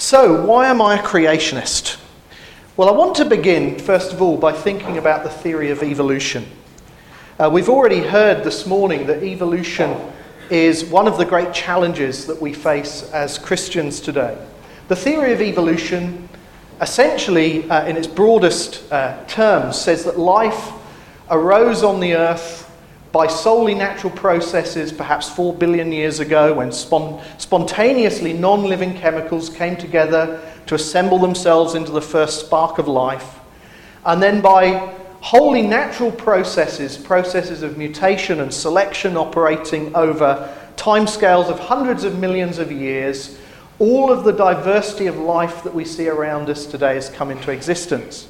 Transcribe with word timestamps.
So, 0.00 0.46
why 0.46 0.68
am 0.68 0.80
I 0.80 0.98
a 0.98 1.02
creationist? 1.02 1.98
Well, 2.78 2.88
I 2.88 2.92
want 2.92 3.16
to 3.16 3.26
begin, 3.26 3.78
first 3.78 4.14
of 4.14 4.22
all, 4.22 4.38
by 4.38 4.50
thinking 4.50 4.96
about 4.96 5.24
the 5.24 5.28
theory 5.28 5.70
of 5.72 5.82
evolution. 5.82 6.46
Uh, 7.38 7.50
we've 7.52 7.68
already 7.68 8.00
heard 8.00 8.42
this 8.42 8.66
morning 8.66 9.06
that 9.08 9.22
evolution 9.22 9.94
is 10.48 10.86
one 10.86 11.06
of 11.06 11.18
the 11.18 11.26
great 11.26 11.52
challenges 11.52 12.24
that 12.28 12.40
we 12.40 12.54
face 12.54 13.10
as 13.12 13.36
Christians 13.36 14.00
today. 14.00 14.38
The 14.88 14.96
theory 14.96 15.34
of 15.34 15.42
evolution, 15.42 16.30
essentially, 16.80 17.68
uh, 17.68 17.84
in 17.84 17.98
its 17.98 18.06
broadest 18.06 18.90
uh, 18.90 19.22
terms, 19.26 19.78
says 19.78 20.04
that 20.04 20.18
life 20.18 20.72
arose 21.28 21.82
on 21.82 22.00
the 22.00 22.14
earth 22.14 22.69
by 23.12 23.26
solely 23.26 23.74
natural 23.74 24.12
processes, 24.12 24.92
perhaps 24.92 25.28
four 25.28 25.52
billion 25.52 25.90
years 25.90 26.20
ago, 26.20 26.54
when 26.54 26.70
spon- 26.70 27.20
spontaneously 27.38 28.32
non 28.32 28.64
living 28.64 28.96
chemicals 28.96 29.50
came 29.50 29.76
together 29.76 30.40
to 30.66 30.76
assemble 30.76 31.18
themselves 31.18 31.74
into 31.74 31.90
the 31.90 32.00
first 32.00 32.46
spark 32.46 32.78
of 32.78 32.86
life. 32.86 33.40
And 34.04 34.22
then 34.22 34.40
by 34.40 34.94
wholly 35.20 35.62
natural 35.62 36.12
processes, 36.12 36.96
processes 36.96 37.62
of 37.62 37.76
mutation 37.76 38.40
and 38.40 38.52
selection 38.52 39.16
operating 39.16 39.94
over 39.94 40.56
timescales 40.76 41.50
of 41.50 41.58
hundreds 41.58 42.04
of 42.04 42.18
millions 42.18 42.58
of 42.58 42.72
years, 42.72 43.38
all 43.78 44.12
of 44.12 44.24
the 44.24 44.32
diversity 44.32 45.06
of 45.06 45.16
life 45.16 45.62
that 45.64 45.74
we 45.74 45.84
see 45.84 46.08
around 46.08 46.48
us 46.48 46.66
today 46.66 46.94
has 46.94 47.10
come 47.10 47.30
into 47.30 47.50
existence. 47.50 48.28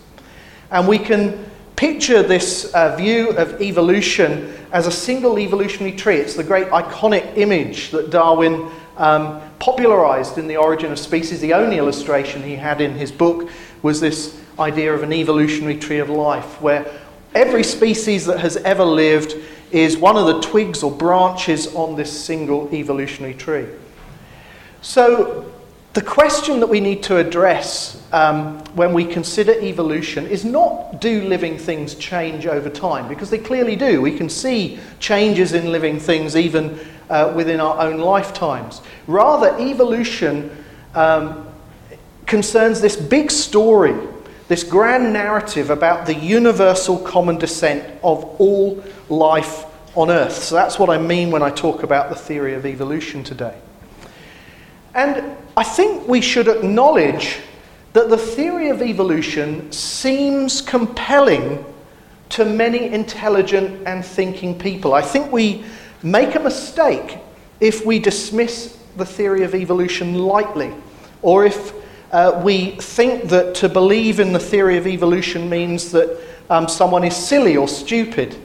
And 0.71 0.89
we 0.89 0.99
can 0.99 1.51
picture 1.81 2.23
this 2.23 2.67
uh, 2.75 2.95
view 2.95 3.31
of 3.39 3.59
evolution 3.63 4.55
as 4.71 4.87
a 4.87 4.93
single 4.93 5.39
evolutionary 5.39 5.97
tree. 5.97 6.17
It's 6.17 6.35
the 6.35 6.45
great 6.45 6.67
iconic 6.67 7.39
image 7.39 7.91
that 7.93 8.11
Darwin 8.11 8.71
um, 8.99 9.41
popularized 9.61 10.37
in 10.37 10.47
The 10.47 10.59
Origin 10.59 10.93
of 10.93 10.99
Species. 10.99 11.41
The 11.41 11.55
only 11.55 11.79
illustration 11.79 12.43
he 12.43 12.55
had 12.55 12.83
in 12.83 12.93
his 12.93 13.11
book 13.11 13.49
was 13.81 13.99
this 13.99 14.39
idea 14.59 14.93
of 14.93 15.03
an 15.03 15.15
evolutionary 15.15 15.79
tree 15.79 16.01
of 16.01 16.11
life, 16.11 16.61
where 16.61 16.85
every 17.35 17.65
species 17.65 18.27
that 18.27 18.41
has 18.41 18.59
ever 18.59 18.85
lived 18.85 19.35
is 19.71 19.97
one 19.97 20.19
of 20.19 20.27
the 20.27 20.39
twigs 20.43 20.83
or 20.83 20.91
branches 20.91 21.75
on 21.75 21.97
this 21.97 22.13
single 22.13 22.69
evolutionary 22.75 23.33
tree. 23.33 23.67
So, 24.83 25.51
the 25.93 26.03
question 26.03 26.61
that 26.61 26.69
we 26.69 26.79
need 26.79 27.03
to 27.05 27.17
address 27.17 28.01
um, 28.13 28.61
when 28.75 28.93
we 28.93 29.05
consider 29.05 29.53
evolution 29.61 30.27
is 30.27 30.45
not 30.45 31.01
do 31.01 31.23
living 31.23 31.59
things 31.59 31.97
change 31.97 32.47
over 32.47 32.71
time? 32.71 33.09
Because 33.09 33.29
they 33.29 33.39
clearly 33.39 33.75
do. 33.75 34.01
We 34.01 34.17
can 34.17 34.29
see 34.29 34.79
changes 35.01 35.53
in 35.53 35.73
living 35.73 35.99
things 35.99 36.37
even 36.37 36.79
uh, 37.09 37.33
within 37.35 37.59
our 37.59 37.81
own 37.81 37.99
lifetimes. 37.99 38.83
Rather, 39.09 39.59
evolution 39.59 40.65
um, 40.95 41.47
concerns 42.27 42.81
this 42.81 42.97
big 42.97 43.29
story, 43.29 43.97
this 44.47 44.63
grand 44.63 45.13
narrative 45.13 45.71
about 45.71 46.07
the 46.07 46.15
universal 46.15 46.99
common 46.99 47.37
descent 47.37 47.85
of 48.05 48.23
all 48.41 48.81
life 49.09 49.65
on 49.97 50.09
Earth. 50.09 50.37
So 50.37 50.55
that's 50.55 50.79
what 50.79 50.89
I 50.89 50.99
mean 50.99 51.33
when 51.33 51.43
I 51.43 51.51
talk 51.51 51.83
about 51.83 52.11
the 52.11 52.15
theory 52.15 52.55
of 52.55 52.65
evolution 52.65 53.25
today. 53.25 53.59
And 54.95 55.37
I 55.57 55.65
think 55.65 56.07
we 56.07 56.21
should 56.21 56.49
acknowledge 56.49 57.39
that 57.93 58.09
the 58.09 58.17
theory 58.17 58.71
of 58.71 58.83
evolution 58.83 59.71
seems 59.73 60.61
compelling 60.61 61.65
to 62.31 62.45
many 62.45 62.87
intelligent 62.93 63.87
and 63.87 64.05
thinking 64.05 64.57
people. 64.57 64.95
I 64.95 65.03
think 65.03 65.33
we 65.33 65.65
make 66.03 66.37
a 66.37 66.41
mistake 66.41 67.19
if 67.59 67.85
we 67.85 67.99
dismiss 67.99 68.79
the 68.97 69.05
theory 69.05 69.43
of 69.43 69.55
evolution 69.55 70.15
lightly, 70.15 70.73
or 71.23 71.45
if 71.45 71.75
uh, 72.13 72.41
we 72.45 72.73
think 72.73 73.25
that 73.29 73.55
to 73.57 73.69
believe 73.69 74.21
in 74.21 74.33
the 74.33 74.39
theory 74.39 74.77
of 74.77 74.87
evolution 74.87 75.49
means 75.49 75.93
that 75.93 76.19
um, 76.49 76.69
someone 76.69 77.05
is 77.05 77.17
silly 77.17 77.57
or 77.57 77.69
stupid. 77.69 78.37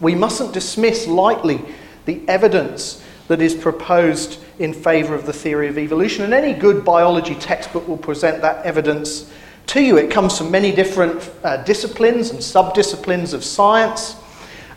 We 0.00 0.14
mustn't 0.14 0.52
dismiss 0.52 1.06
lightly 1.06 1.60
the 2.04 2.26
evidence 2.28 3.02
that 3.28 3.40
is 3.40 3.54
proposed 3.54 4.42
in 4.62 4.72
favour 4.72 5.14
of 5.14 5.26
the 5.26 5.32
theory 5.32 5.68
of 5.68 5.76
evolution. 5.76 6.24
And 6.24 6.32
any 6.32 6.52
good 6.52 6.84
biology 6.84 7.34
textbook 7.34 7.86
will 7.88 7.96
present 7.96 8.40
that 8.42 8.64
evidence 8.64 9.30
to 9.66 9.82
you. 9.82 9.98
It 9.98 10.10
comes 10.10 10.38
from 10.38 10.50
many 10.50 10.72
different 10.72 11.30
uh, 11.42 11.58
disciplines 11.64 12.30
and 12.30 12.38
subdisciplines 12.38 13.34
of 13.34 13.42
science. 13.42 14.16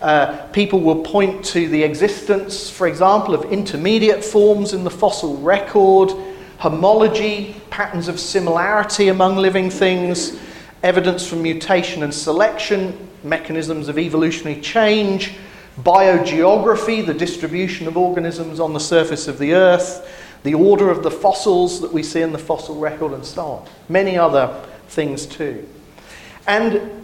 Uh, 0.01 0.47
people 0.47 0.81
will 0.81 1.03
point 1.03 1.45
to 1.45 1.68
the 1.69 1.84
existence, 1.84 2.69
for 2.69 2.88
example, 2.88 3.34
of 3.35 3.45
intermediate 3.51 4.24
forms 4.24 4.74
in 4.74 4.84
the 4.84 4.90
fossil 4.90 5.38
record, 5.38 6.12
homology, 6.57 7.56
patterns 7.69 8.07
of 8.07 8.19
similarity 8.19 9.09
among 9.09 9.35
living 9.35 9.69
things, 9.69 10.40
evidence 10.81 11.28
from 11.28 11.44
mutation 11.44 12.01
and 12.01 12.13
selection, 12.13 13.07
mechanisms 13.24 13.88
of 13.88 14.00
evolutionary 14.00 14.59
change, 14.62 15.34
biogeography, 15.81 17.06
the 17.06 17.13
distribution 17.13 17.88
of 17.88 17.97
organisms 17.97 18.59
on 18.59 18.74
the 18.74 18.80
surface 18.80 19.28
of 19.28 19.40
the 19.40 19.53
earth, 19.53 20.09
the 20.44 20.53
order 20.53 20.90
of 20.90 21.03
the 21.03 21.12
fossils 21.12 21.81
that 21.81 21.91
we 21.91 22.03
see 22.03 22.22
in 22.22 22.31
the 22.31 22.38
fossil 22.38 22.75
record, 22.75 23.13
and 23.13 23.25
so 23.25 23.46
on. 23.46 23.68
Many 23.90 24.18
other 24.18 24.63
things 24.88 25.25
too. 25.25 25.68
And 26.47 27.03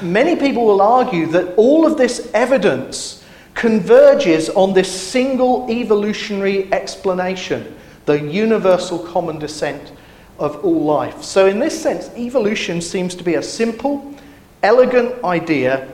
many 0.00 0.36
people 0.36 0.64
will 0.64 0.80
argue 0.80 1.26
that 1.26 1.54
all 1.56 1.84
of 1.84 1.98
this 1.98 2.30
evidence 2.32 3.24
converges 3.54 4.48
on 4.50 4.72
this 4.72 4.90
single 4.90 5.68
evolutionary 5.70 6.72
explanation, 6.72 7.76
the 8.04 8.20
universal 8.20 8.98
common 8.98 9.38
descent 9.38 9.92
of 10.38 10.64
all 10.64 10.84
life. 10.84 11.22
So, 11.22 11.46
in 11.46 11.58
this 11.58 11.80
sense, 11.80 12.10
evolution 12.16 12.80
seems 12.80 13.14
to 13.14 13.24
be 13.24 13.34
a 13.34 13.42
simple, 13.42 14.14
elegant 14.62 15.24
idea 15.24 15.88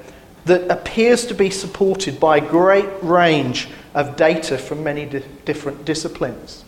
that 0.45 0.71
appears 0.71 1.27
to 1.27 1.35
be 1.35 1.51
supported 1.51 2.19
by 2.19 2.39
a 2.39 2.41
great 2.41 2.89
range 3.03 3.69
of 3.95 4.17
data 4.17 4.59
from 4.59 4.83
many 4.83 5.07
di- 5.07 5.23
different 5.45 5.85
disciplines. 5.85 6.65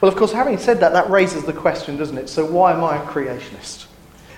Well, 0.00 0.10
of 0.10 0.16
course, 0.16 0.32
having 0.32 0.58
said 0.58 0.80
that, 0.80 0.92
that 0.92 1.10
raises 1.10 1.44
the 1.44 1.52
question, 1.52 1.96
doesn't 1.96 2.18
it? 2.18 2.28
So, 2.28 2.44
why 2.44 2.72
am 2.72 2.82
I 2.82 2.96
a 2.96 3.06
creationist? 3.06 3.86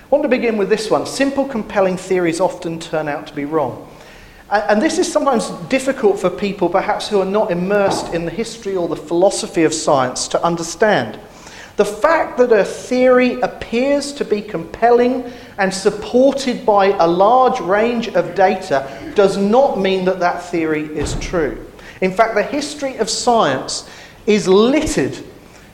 I 0.02 0.06
want 0.08 0.22
to 0.22 0.28
begin 0.28 0.56
with 0.56 0.68
this 0.68 0.90
one. 0.90 1.06
Simple, 1.06 1.46
compelling 1.46 1.96
theories 1.96 2.40
often 2.40 2.78
turn 2.78 3.08
out 3.08 3.26
to 3.28 3.34
be 3.34 3.44
wrong. 3.44 3.88
And 4.50 4.80
this 4.80 4.98
is 4.98 5.10
sometimes 5.10 5.48
difficult 5.68 6.18
for 6.18 6.28
people, 6.28 6.68
perhaps, 6.68 7.08
who 7.08 7.20
are 7.20 7.26
not 7.26 7.50
immersed 7.50 8.12
in 8.12 8.24
the 8.24 8.30
history 8.30 8.76
or 8.76 8.86
the 8.88 8.96
philosophy 8.96 9.64
of 9.64 9.72
science 9.72 10.28
to 10.28 10.44
understand. 10.44 11.18
The 11.76 11.84
fact 11.84 12.38
that 12.38 12.52
a 12.52 12.64
theory 12.64 13.40
appears 13.40 14.12
to 14.14 14.24
be 14.24 14.40
compelling 14.40 15.24
and 15.58 15.74
supported 15.74 16.64
by 16.64 16.86
a 16.86 17.06
large 17.06 17.58
range 17.60 18.08
of 18.08 18.34
data 18.36 19.12
does 19.16 19.36
not 19.36 19.80
mean 19.80 20.04
that 20.04 20.20
that 20.20 20.44
theory 20.44 20.84
is 20.84 21.18
true. 21.18 21.66
In 22.00 22.12
fact, 22.12 22.34
the 22.34 22.44
history 22.44 22.96
of 22.98 23.10
science 23.10 23.88
is 24.26 24.46
littered 24.46 25.18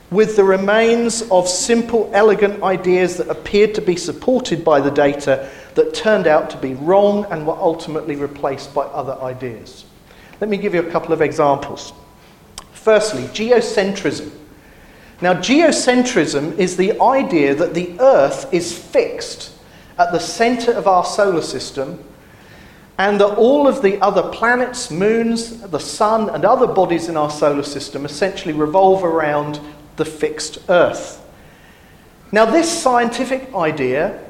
with 0.09 0.35
the 0.35 0.43
remains 0.43 1.21
of 1.29 1.47
simple, 1.47 2.09
elegant 2.13 2.61
ideas 2.63 3.17
that 3.17 3.29
appeared 3.29 3.73
to 3.75 3.81
be 3.81 3.95
supported 3.95 4.63
by 4.63 4.81
the 4.81 4.91
data 4.91 5.49
that 5.75 5.93
turned 5.93 6.27
out 6.27 6.49
to 6.49 6.57
be 6.57 6.73
wrong 6.73 7.25
and 7.31 7.47
were 7.47 7.55
ultimately 7.55 8.15
replaced 8.15 8.73
by 8.73 8.81
other 8.81 9.13
ideas. 9.21 9.85
Let 10.41 10.49
me 10.49 10.57
give 10.57 10.73
you 10.73 10.81
a 10.81 10.91
couple 10.91 11.13
of 11.13 11.21
examples. 11.21 11.93
Firstly, 12.73 13.23
geocentrism. 13.25 14.31
Now, 15.21 15.35
geocentrism 15.35 16.57
is 16.57 16.77
the 16.77 16.99
idea 16.99 17.53
that 17.53 17.75
the 17.75 17.95
Earth 17.99 18.51
is 18.51 18.75
fixed 18.75 19.53
at 19.99 20.11
the 20.11 20.19
center 20.19 20.71
of 20.71 20.87
our 20.87 21.05
solar 21.05 21.43
system 21.43 22.03
and 22.97 23.19
that 23.19 23.35
all 23.37 23.67
of 23.67 23.81
the 23.81 24.01
other 24.01 24.23
planets, 24.29 24.89
moons, 24.89 25.61
the 25.61 25.79
sun, 25.79 26.29
and 26.29 26.43
other 26.43 26.67
bodies 26.67 27.07
in 27.07 27.17
our 27.17 27.29
solar 27.29 27.63
system 27.63 28.05
essentially 28.05 28.53
revolve 28.53 29.03
around 29.03 29.59
the 29.97 30.05
fixed 30.05 30.57
Earth. 30.69 31.23
Now, 32.31 32.45
this 32.45 32.69
scientific 32.69 33.53
idea 33.53 34.23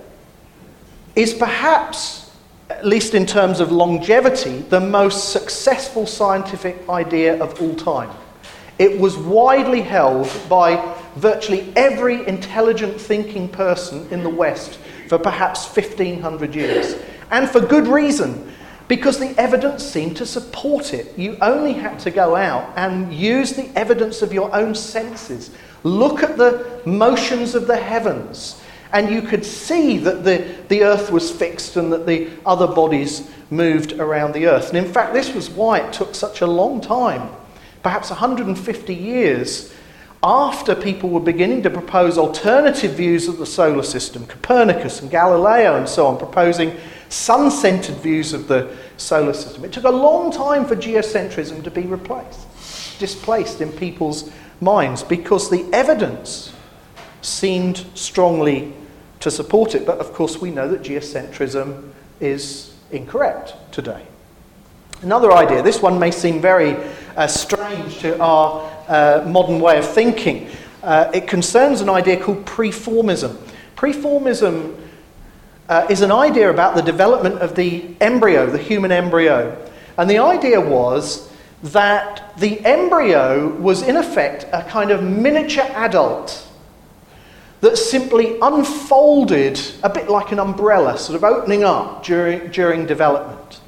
is 1.16 1.34
perhaps, 1.34 2.32
at 2.70 2.86
least 2.86 3.14
in 3.14 3.26
terms 3.26 3.60
of 3.60 3.72
longevity, 3.72 4.60
the 4.60 4.80
most 4.80 5.32
successful 5.32 6.06
scientific 6.06 6.88
idea 6.90 7.42
of 7.42 7.62
all 7.62 7.76
time. 7.76 8.10
It 8.82 9.00
was 9.00 9.16
widely 9.16 9.82
held 9.82 10.28
by 10.50 10.96
virtually 11.16 11.72
every 11.76 12.28
intelligent 12.28 13.00
thinking 13.00 13.48
person 13.48 14.08
in 14.10 14.24
the 14.24 14.30
West 14.30 14.80
for 15.08 15.20
perhaps 15.20 15.68
1500 15.68 16.56
years. 16.56 16.96
And 17.30 17.48
for 17.48 17.60
good 17.60 17.88
reason, 17.88 18.52
because 18.88 19.20
the 19.20 19.40
evidence 19.40 19.84
seemed 19.84 20.18
to 20.18 20.26
support 20.26 20.96
it. 20.96 21.16
You 21.16 21.38
only 21.42 21.74
had 21.74 22.00
to 22.00 22.10
go 22.10 22.36
out 22.36 22.74
and 22.76 23.14
use 23.14 23.54
the 23.54 23.70
evidence 23.78 24.24
of 24.24 24.34
your 24.34 24.52
own 24.56 24.74
senses. 24.74 25.52
Look 25.84 26.24
at 26.24 26.40
the 26.40 26.82
motions 26.84 27.54
of 27.54 27.68
the 27.68 27.78
heavens, 27.78 28.60
and 28.94 29.12
you 29.12 29.22
could 29.22 29.46
see 29.46 30.00
that 30.00 30.24
the, 30.24 30.56
the 30.70 30.86
earth 30.86 31.12
was 31.12 31.30
fixed 31.30 31.78
and 31.78 31.94
that 31.94 32.08
the 32.08 32.32
other 32.48 32.66
bodies 32.66 33.30
moved 33.52 33.94
around 34.00 34.34
the 34.34 34.48
earth. 34.48 34.70
And 34.70 34.78
in 34.80 34.92
fact, 34.92 35.14
this 35.14 35.36
was 35.36 35.52
why 35.52 35.82
it 35.82 35.94
took 35.94 36.16
such 36.16 36.42
a 36.42 36.48
long 36.48 36.82
time 36.82 37.30
perhaps 37.84 38.10
150 38.10 38.94
years, 38.94 39.74
after 40.24 40.76
people 40.76 41.10
were 41.10 41.20
beginning 41.20 41.64
to 41.64 41.70
propose 41.70 42.18
alternative 42.18 42.94
views 42.94 43.28
of 43.28 43.38
the 43.38 43.46
solar 43.46 43.82
system, 43.82 44.26
Copernicus 44.28 45.02
and 45.02 45.10
Galileo 45.10 45.78
and 45.78 45.90
so 45.90 46.06
on, 46.06 46.18
proposing 46.18 46.78
sun 47.10 47.50
centered 47.50 47.96
views 47.98 48.32
of 48.32 48.48
the 48.48 48.76
solar 48.98 49.34
system. 49.34 49.66
It 49.66 49.72
took 49.72 49.86
a 49.86 49.90
long 49.90 50.32
time 50.32 50.66
for 50.66 50.76
geocentrism 50.76 51.64
to 51.64 51.72
be 51.72 51.82
replaced, 51.82 53.00
displaced 53.00 53.62
in 53.62 53.72
people's 53.72 54.32
minds, 54.62 55.02
because 55.02 55.50
the 55.50 55.68
evidence 55.74 56.54
seemed 57.24 57.86
strongly 57.96 58.74
to 59.22 59.32
support 59.32 59.74
it. 59.74 59.86
But 59.88 59.98
of 60.00 60.14
course, 60.14 60.40
we 60.40 60.52
know 60.52 60.68
that 60.68 60.84
geocentrism 60.84 61.90
is 62.20 62.76
incorrect 62.92 63.56
today. 63.72 64.06
Another 65.02 65.32
idea, 65.32 65.64
this 65.64 65.82
one 65.82 65.98
may 65.98 66.12
seem 66.12 66.40
very 66.40 66.78
uh, 67.16 67.28
strange 67.28 68.00
to 68.00 68.20
our 68.22 68.70
uh, 68.88 69.24
modern 69.28 69.60
way 69.60 69.78
of 69.78 69.88
thinking. 69.88 70.50
Uh, 70.84 71.12
it 71.14 71.28
concerns 71.28 71.82
an 71.82 71.90
idea 71.90 72.22
called 72.22 72.46
preformism. 72.46 73.36
Preformism 73.76 74.78
uh, 75.70 75.88
is 75.90 76.02
an 76.02 76.12
idea 76.12 76.50
about 76.50 76.76
the 76.76 76.82
development 76.82 77.36
of 77.36 77.56
the 77.56 77.96
embryo, 78.02 78.46
the 78.50 78.58
human 78.58 78.92
embryo. 78.92 79.58
And 79.98 80.10
the 80.10 80.18
idea 80.18 80.60
was 80.60 81.32
that 81.64 82.34
the 82.38 82.60
embryo 82.66 83.50
was, 83.56 83.84
in 83.84 83.96
effect, 83.96 84.48
a 84.52 84.64
kind 84.64 84.92
of 84.92 85.04
miniature 85.04 85.68
adult 85.76 86.48
that 87.62 87.78
simply 87.78 88.38
unfolded 88.42 89.62
a 89.84 89.90
bit 89.90 90.10
like 90.10 90.32
an 90.32 90.40
umbrella, 90.40 90.98
sort 90.98 91.16
of 91.16 91.24
opening 91.24 91.64
up 91.64 92.04
during, 92.04 92.50
during 92.50 92.86
development. 92.86 93.61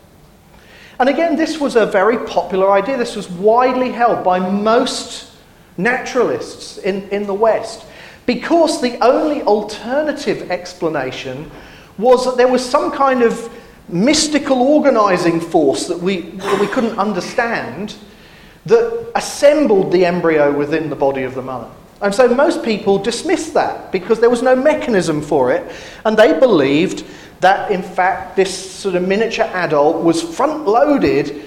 And 1.03 1.09
again, 1.09 1.35
this 1.35 1.59
was 1.59 1.75
a 1.75 1.85
very 1.85 2.17
popular 2.25 2.71
idea. 2.71 2.95
This 2.95 3.17
was 3.17 3.29
widely 3.29 3.91
held 3.91 4.23
by 4.23 4.39
most 4.39 5.29
naturalists 5.75 6.77
in, 6.77 7.09
in 7.09 7.27
the 7.27 7.33
West 7.33 7.83
because 8.25 8.81
the 8.81 8.97
only 9.03 9.41
alternative 9.41 10.49
explanation 10.49 11.51
was 11.97 12.23
that 12.23 12.37
there 12.37 12.47
was 12.47 12.63
some 12.63 12.89
kind 12.89 13.21
of 13.21 13.53
mystical 13.89 14.61
organizing 14.61 15.41
force 15.41 15.87
that 15.87 15.99
we, 15.99 16.21
that 16.21 16.61
we 16.61 16.67
couldn't 16.67 16.97
understand 16.97 17.95
that 18.65 19.11
assembled 19.13 19.91
the 19.91 20.05
embryo 20.05 20.57
within 20.57 20.89
the 20.89 20.95
body 20.95 21.23
of 21.23 21.35
the 21.35 21.41
mother. 21.41 21.69
And 22.03 22.13
so 22.13 22.27
most 22.27 22.63
people 22.63 22.99
dismissed 22.99 23.53
that 23.53 23.91
because 23.91 24.19
there 24.19 24.29
was 24.29 24.41
no 24.41 24.55
mechanism 24.57 25.21
for 25.21 25.53
it, 25.53 25.73
and 26.03 26.17
they 26.17 26.37
believed 26.37 27.05
that 27.39 27.71
in 27.71 27.81
fact 27.81 28.35
this 28.35 28.53
sort 28.53 28.95
of 28.95 29.07
miniature 29.07 29.45
adult 29.53 30.03
was 30.03 30.21
front 30.21 30.65
loaded 30.65 31.45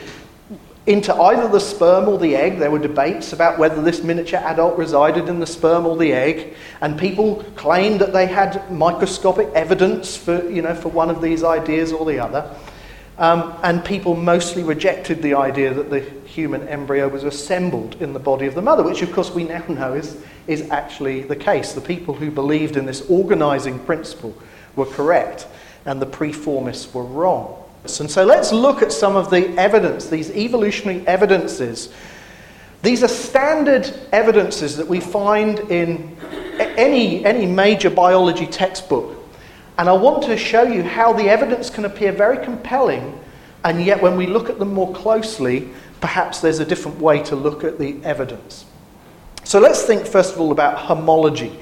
into 0.87 1.15
either 1.15 1.49
the 1.49 1.61
sperm 1.61 2.09
or 2.09 2.19
the 2.19 2.35
egg. 2.37 2.59
There 2.59 2.71
were 2.71 2.79
debates 2.79 3.33
about 3.33 3.59
whether 3.59 3.83
this 3.83 4.03
miniature 4.03 4.41
adult 4.41 4.79
resided 4.79 5.29
in 5.29 5.41
the 5.41 5.47
sperm 5.47 5.85
or 5.85 5.97
the 5.97 6.13
egg, 6.13 6.55
and 6.81 6.99
people 6.99 7.45
claimed 7.57 8.01
that 8.01 8.15
they 8.15 8.27
had 8.27 8.71
microscopic 8.71 9.49
evidence 9.49 10.17
for, 10.17 10.49
you 10.49 10.63
know, 10.63 10.75
for 10.75 10.89
one 10.89 11.11
of 11.11 11.21
these 11.21 11.45
ideas 11.45 11.93
or 11.93 12.07
the 12.07 12.19
other. 12.19 12.51
Um, 13.19 13.59
and 13.63 13.85
people 13.85 14.15
mostly 14.15 14.63
rejected 14.63 15.23
the 15.23 15.35
idea 15.35 15.73
that 15.73 15.91
the 15.91 16.01
human 16.01 16.69
embryo 16.69 17.09
was 17.09 17.25
assembled 17.25 17.97
in 18.01 18.13
the 18.13 18.19
body 18.19 18.47
of 18.47 18.55
the 18.55 18.63
mother, 18.63 18.83
which 18.83 19.03
of 19.03 19.13
course 19.13 19.31
we 19.31 19.45
now 19.45 19.65
know 19.69 19.95
is, 19.95 20.17
is 20.47 20.71
actually 20.71 21.23
the 21.23 21.37
case. 21.37 21.73
The 21.73 21.81
people 21.81 22.15
who 22.15 22.31
believed 22.31 22.77
in 22.77 22.87
this 22.87 23.03
organizing 23.09 23.79
principle 23.81 24.35
were 24.75 24.87
correct 24.87 25.47
and 25.85 26.01
the 26.01 26.07
preformists 26.07 26.93
were 26.93 27.05
wrong. 27.05 27.63
And 28.01 28.11
so 28.11 28.25
let's 28.25 28.53
look 28.53 28.83
at 28.83 28.93
some 28.93 29.17
of 29.17 29.31
the 29.31 29.49
evidence, 29.57 30.09
these 30.09 30.31
evolutionary 30.31 31.07
evidences. 31.07 31.93
These 32.83 33.03
are 33.05 33.09
standard 33.09 33.93
evidences 34.13 34.77
that 34.77 34.87
we 34.87 35.01
find 35.01 35.61
in 35.71 36.17
any, 36.59 37.25
any 37.25 37.47
major 37.47 37.91
biology 37.91 38.47
textbook. 38.47 39.17
And 39.79 39.89
I 39.89 39.93
want 39.93 40.25
to 40.25 40.37
show 40.37 40.63
you 40.63 40.83
how 40.83 41.13
the 41.13 41.29
evidence 41.29 41.71
can 41.71 41.85
appear 41.85 42.13
very 42.13 42.45
compelling, 42.45 43.19
and 43.65 43.85
yet 43.85 44.03
when 44.03 44.17
we 44.17 44.27
look 44.27 44.51
at 44.51 44.59
them 44.59 44.73
more 44.73 44.93
closely, 44.95 45.69
perhaps 46.01 46.41
there's 46.41 46.61
a 46.61 46.65
different 46.65 47.01
way 47.01 47.23
to 47.25 47.37
look 47.37 47.65
at 47.65 47.79
the 47.79 48.03
evidence. 48.03 48.66
So 49.47 49.61
let's 49.61 49.85
think 49.85 50.05
first 50.09 50.35
of 50.35 50.41
all 50.41 50.51
about 50.51 50.77
homology 50.77 51.57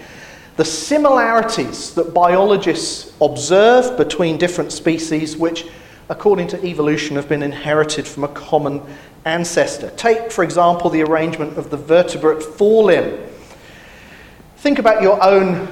the 0.57 0.65
similarities 0.65 1.93
that 1.95 2.15
biologists 2.15 3.13
observe 3.21 3.99
between 3.99 4.39
different 4.39 4.73
species, 4.73 5.37
which, 5.37 5.67
according 6.09 6.47
to 6.49 6.65
evolution, 6.65 7.17
have 7.17 7.29
been 7.29 7.43
inherited 7.43 8.07
from 8.07 8.25
a 8.25 8.29
common 8.29 8.81
ancestor. 9.25 9.91
Take, 9.97 10.31
for 10.31 10.45
example, 10.45 10.91
the 10.91 11.03
arrangement 11.03 11.59
of 11.59 11.71
the 11.71 11.77
vertebrate 11.77 12.39
forelimb. 12.39 13.29
Think 14.59 14.79
about 14.79 15.03
your 15.03 15.23
own 15.23 15.69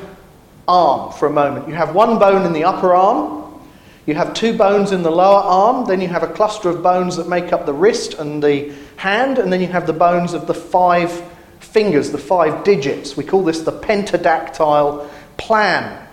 arm 0.69 1.13
for 1.13 1.29
a 1.29 1.33
moment. 1.33 1.69
You 1.69 1.75
have 1.75 1.95
one 1.95 2.19
bone 2.19 2.45
in 2.45 2.53
the 2.53 2.65
upper 2.65 2.93
arm, 2.93 3.61
you 4.05 4.15
have 4.15 4.35
two 4.35 4.53
bones 4.53 4.91
in 4.91 5.03
the 5.03 5.13
lower 5.13 5.43
arm, 5.43 5.87
then 5.87 6.01
you 6.01 6.09
have 6.09 6.25
a 6.25 6.33
cluster 6.35 6.69
of 6.69 6.83
bones 6.83 7.17
that 7.17 7.29
make 7.29 7.53
up 7.53 7.65
the 7.67 7.73
wrist 7.73 8.15
and 8.15 8.43
the 8.43 8.75
hand, 8.97 9.39
and 9.39 9.51
then 9.51 9.61
you 9.61 9.69
have 9.69 9.87
the 9.87 9.93
bones 9.93 10.35
of 10.35 10.49
the 10.49 10.55
five 10.55 11.32
fingers, 11.63 12.11
the 12.11 12.19
five 12.19 12.65
digits. 12.65 13.17
We 13.17 13.25
call 13.25 13.45
this 13.45 13.61
the 13.61 13.73
pentadactyl 13.73 15.09
plan. 15.37 16.07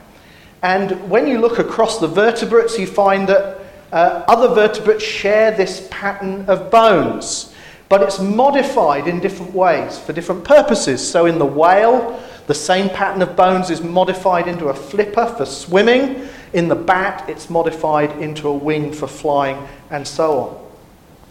And 0.61 1.09
when 1.09 1.27
you 1.27 1.39
look 1.39 1.59
across 1.59 1.99
the 1.99 2.07
vertebrates, 2.07 2.77
you 2.77 2.87
find 2.87 3.27
that 3.29 3.59
uh, 3.91 4.23
other 4.27 4.53
vertebrates 4.53 5.03
share 5.03 5.51
this 5.51 5.87
pattern 5.89 6.45
of 6.45 6.69
bones, 6.69 7.53
but 7.87 8.03
it's 8.03 8.19
modified 8.19 9.07
in 9.07 9.19
different 9.19 9.53
ways 9.53 9.97
for 9.97 10.13
different 10.13 10.43
purposes. 10.43 11.07
So 11.07 11.25
in 11.25 11.39
the 11.39 11.45
whale, 11.45 12.21
the 12.47 12.53
same 12.53 12.89
pattern 12.89 13.21
of 13.21 13.35
bones 13.35 13.69
is 13.69 13.81
modified 13.81 14.47
into 14.47 14.67
a 14.67 14.73
flipper 14.73 15.25
for 15.37 15.45
swimming. 15.45 16.27
In 16.53 16.67
the 16.67 16.75
bat, 16.75 17.29
it's 17.29 17.49
modified 17.49 18.11
into 18.21 18.47
a 18.47 18.53
wing 18.53 18.91
for 18.91 19.07
flying, 19.07 19.67
and 19.91 20.07
so 20.07 20.39
on. 20.39 20.69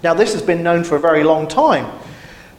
Now, 0.02 0.14
this 0.14 0.32
has 0.32 0.42
been 0.42 0.62
known 0.62 0.84
for 0.84 0.96
a 0.96 1.00
very 1.00 1.24
long 1.24 1.48
time. 1.48 1.86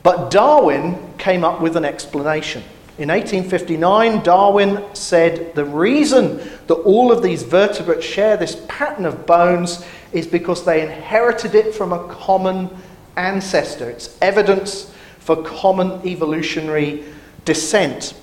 But 0.03 0.31
Darwin 0.31 0.97
came 1.17 1.43
up 1.43 1.61
with 1.61 1.75
an 1.75 1.85
explanation. 1.85 2.63
In 2.97 3.09
1859, 3.09 4.23
Darwin 4.23 4.83
said 4.93 5.55
the 5.55 5.63
reason 5.63 6.37
that 6.67 6.73
all 6.73 7.11
of 7.11 7.23
these 7.23 7.43
vertebrates 7.43 8.05
share 8.05 8.35
this 8.35 8.61
pattern 8.67 9.05
of 9.05 9.25
bones 9.25 9.85
is 10.11 10.27
because 10.27 10.65
they 10.65 10.81
inherited 10.81 11.55
it 11.55 11.73
from 11.73 11.93
a 11.93 12.07
common 12.09 12.69
ancestor. 13.15 13.89
It's 13.89 14.17
evidence 14.21 14.93
for 15.19 15.43
common 15.43 16.05
evolutionary 16.05 17.05
descent. 17.45 18.15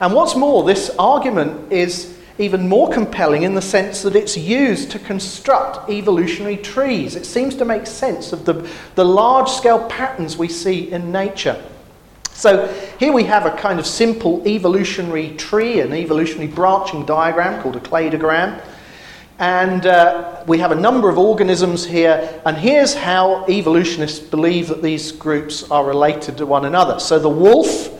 And 0.00 0.14
what's 0.14 0.34
more, 0.34 0.64
this 0.64 0.90
argument 0.98 1.72
is 1.72 2.18
even 2.38 2.68
more 2.68 2.90
compelling 2.90 3.42
in 3.42 3.54
the 3.54 3.62
sense 3.62 4.02
that 4.02 4.16
it's 4.16 4.36
used 4.36 4.90
to 4.90 4.98
construct 4.98 5.90
evolutionary 5.90 6.56
trees. 6.56 7.14
It 7.14 7.26
seems 7.26 7.54
to 7.56 7.64
make 7.64 7.86
sense 7.86 8.32
of 8.32 8.44
the, 8.44 8.68
the 8.94 9.04
large 9.04 9.50
scale 9.50 9.86
patterns 9.88 10.36
we 10.36 10.48
see 10.48 10.90
in 10.90 11.12
nature. 11.12 11.62
So 12.32 12.66
here 12.98 13.12
we 13.12 13.24
have 13.24 13.44
a 13.44 13.50
kind 13.50 13.78
of 13.78 13.86
simple 13.86 14.46
evolutionary 14.48 15.36
tree, 15.36 15.80
an 15.80 15.92
evolutionary 15.92 16.50
branching 16.50 17.04
diagram 17.04 17.62
called 17.62 17.76
a 17.76 17.80
cladogram. 17.80 18.64
And 19.38 19.86
uh, 19.86 20.42
we 20.46 20.58
have 20.58 20.72
a 20.72 20.76
number 20.76 21.08
of 21.08 21.18
organisms 21.18 21.84
here, 21.84 22.40
and 22.46 22.56
here's 22.56 22.94
how 22.94 23.44
evolutionists 23.48 24.20
believe 24.20 24.68
that 24.68 24.82
these 24.82 25.12
groups 25.12 25.68
are 25.70 25.84
related 25.84 26.36
to 26.38 26.46
one 26.46 26.64
another. 26.64 27.00
So 27.00 27.18
the 27.18 27.28
wolf 27.28 27.90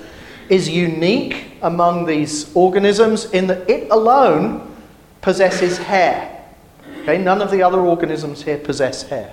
is 0.49 0.69
unique 0.69 1.52
among 1.63 2.07
these 2.07 2.55
organisms 2.55 3.31
in 3.33 3.47
that 3.47 3.69
it 3.69 3.91
alone 3.91 4.75
possesses 5.21 5.79
hair. 5.79 6.45
Okay, 7.03 7.19
none 7.19 7.41
of 7.41 7.51
the 7.51 7.63
other 7.63 7.81
organisms 7.81 8.43
here 8.43 8.59
possess 8.59 9.03
hair. 9.03 9.33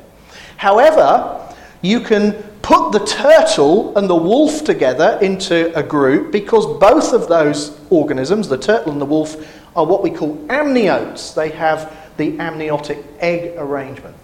However, 0.58 1.54
you 1.82 2.00
can 2.00 2.34
put 2.62 2.92
the 2.92 3.00
turtle 3.06 3.98
and 3.98 4.10
the 4.10 4.16
wolf 4.16 4.64
together 4.64 5.18
into 5.22 5.76
a 5.78 5.84
group 5.84 6.32
because 6.32 6.66
both 6.80 7.14
of 7.14 7.28
those 7.28 7.80
organisms, 7.90 8.48
the 8.48 8.58
turtle 8.58 8.92
and 8.92 9.02
the 9.02 9.06
wolf, 9.06 9.36
are 9.76 9.86
what 9.86 10.04
we 10.04 10.10
call 10.10 10.36
amniotes. 10.48 11.34
They 11.34 11.50
have 11.52 11.96
the 12.18 12.38
amniotic 12.40 13.04
egg 13.20 13.56
arrangement. 13.58 14.16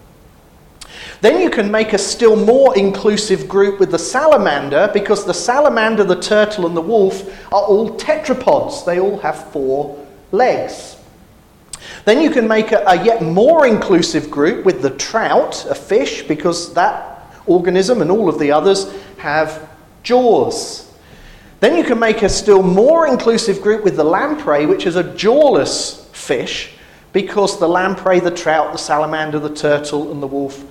Then 1.21 1.41
you 1.41 1.49
can 1.49 1.71
make 1.71 1.93
a 1.93 1.97
still 1.97 2.35
more 2.35 2.77
inclusive 2.77 3.47
group 3.47 3.79
with 3.79 3.91
the 3.91 3.99
salamander 3.99 4.89
because 4.93 5.25
the 5.25 5.33
salamander, 5.33 6.03
the 6.03 6.19
turtle, 6.19 6.67
and 6.67 6.75
the 6.75 6.81
wolf 6.81 7.27
are 7.51 7.63
all 7.63 7.97
tetrapods. 7.97 8.85
They 8.85 8.99
all 8.99 9.17
have 9.19 9.51
four 9.51 10.05
legs. 10.31 10.97
Then 12.05 12.21
you 12.21 12.29
can 12.29 12.47
make 12.47 12.71
a, 12.71 12.83
a 12.85 13.03
yet 13.03 13.21
more 13.21 13.65
inclusive 13.65 14.29
group 14.29 14.65
with 14.65 14.81
the 14.81 14.91
trout, 14.91 15.65
a 15.69 15.75
fish, 15.75 16.23
because 16.23 16.73
that 16.73 17.33
organism 17.47 18.01
and 18.01 18.11
all 18.11 18.29
of 18.29 18.39
the 18.39 18.51
others 18.51 18.93
have 19.17 19.69
jaws. 20.03 20.93
Then 21.59 21.77
you 21.77 21.83
can 21.83 21.97
make 21.97 22.21
a 22.21 22.29
still 22.29 22.61
more 22.61 23.07
inclusive 23.07 23.61
group 23.61 23.83
with 23.83 23.95
the 23.95 24.03
lamprey, 24.03 24.65
which 24.65 24.85
is 24.85 24.95
a 24.95 25.15
jawless 25.15 26.07
fish, 26.11 26.73
because 27.13 27.59
the 27.59 27.67
lamprey, 27.67 28.19
the 28.19 28.31
trout, 28.31 28.71
the 28.71 28.77
salamander, 28.77 29.39
the 29.39 29.53
turtle, 29.53 30.11
and 30.11 30.21
the 30.21 30.27
wolf 30.27 30.63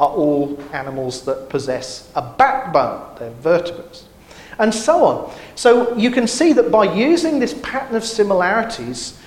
are 0.00 0.08
all 0.08 0.58
animals 0.72 1.24
that 1.26 1.48
possess 1.50 2.10
a 2.16 2.22
backbone, 2.22 3.16
they're 3.18 3.30
vertebrates. 3.30 4.06
and 4.58 4.74
so 4.74 5.04
on. 5.04 5.32
So 5.54 5.96
you 5.96 6.10
can 6.10 6.26
see 6.26 6.52
that 6.54 6.70
by 6.70 6.92
using 6.92 7.38
this 7.38 7.54
pattern 7.62 7.96
of 7.96 8.04
similarities, 8.04 9.18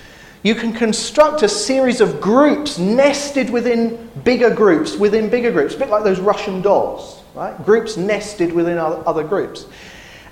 you 0.43 0.53
can 0.55 0.73
construct 0.73 1.41
a 1.41 1.49
series 1.49 2.01
of 2.01 2.19
groups 2.19 2.77
nested 2.77 3.49
within 3.49 4.11
bigger 4.23 4.53
groups, 4.53 4.95
within 4.95 5.29
bigger 5.29 5.51
groups, 5.51 5.73
a 5.73 5.77
bit 5.79 5.89
like 5.89 6.03
those 6.03 6.19
Russian 6.19 6.61
dolls, 6.61 7.23
right? 7.33 7.55
Groups 7.65 7.97
nested 7.97 8.51
within 8.53 8.77
other 8.77 9.23
groups. 9.23 9.65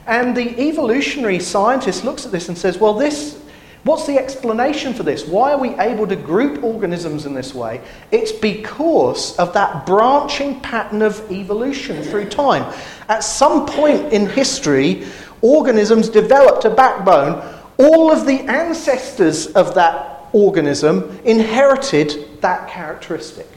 And 0.08 0.36
the 0.36 0.60
evolutionary 0.60 1.40
scientist 1.40 2.04
looks 2.04 2.26
at 2.26 2.32
this 2.32 2.50
and 2.50 2.58
says, 2.58 2.78
well, 2.78 2.94
this, 2.94 3.41
what's 3.84 4.06
the 4.06 4.18
explanation 4.18 4.94
for 4.94 5.04
this? 5.04 5.26
Why 5.26 5.54
are 5.54 5.58
we 5.58 5.70
able 5.80 6.08
to 6.08 6.16
group 6.16 6.64
organisms 6.64 7.26
in 7.26 7.34
this 7.34 7.54
way? 7.54 7.82
It's 8.12 8.32
because 8.32 9.38
of 9.38 9.54
that 9.54 9.86
branching 9.86 10.60
pattern 10.62 11.02
of 11.02 11.32
evolution 11.32 12.02
through 12.04 12.30
time. 12.30 12.74
At 13.10 13.24
some 13.24 13.66
point 13.66 14.14
in 14.14 14.28
history, 14.28 15.06
organisms 15.42 16.10
developed 16.10 16.66
a 16.66 16.70
backbone. 16.70 17.58
All 17.78 18.12
of 18.12 18.26
the 18.26 18.42
ancestors 18.42 19.48
of 19.48 19.74
that 19.76 20.26
organism 20.34 21.20
inherited 21.26 22.42
that 22.42 22.70
characteristic. 22.70 23.48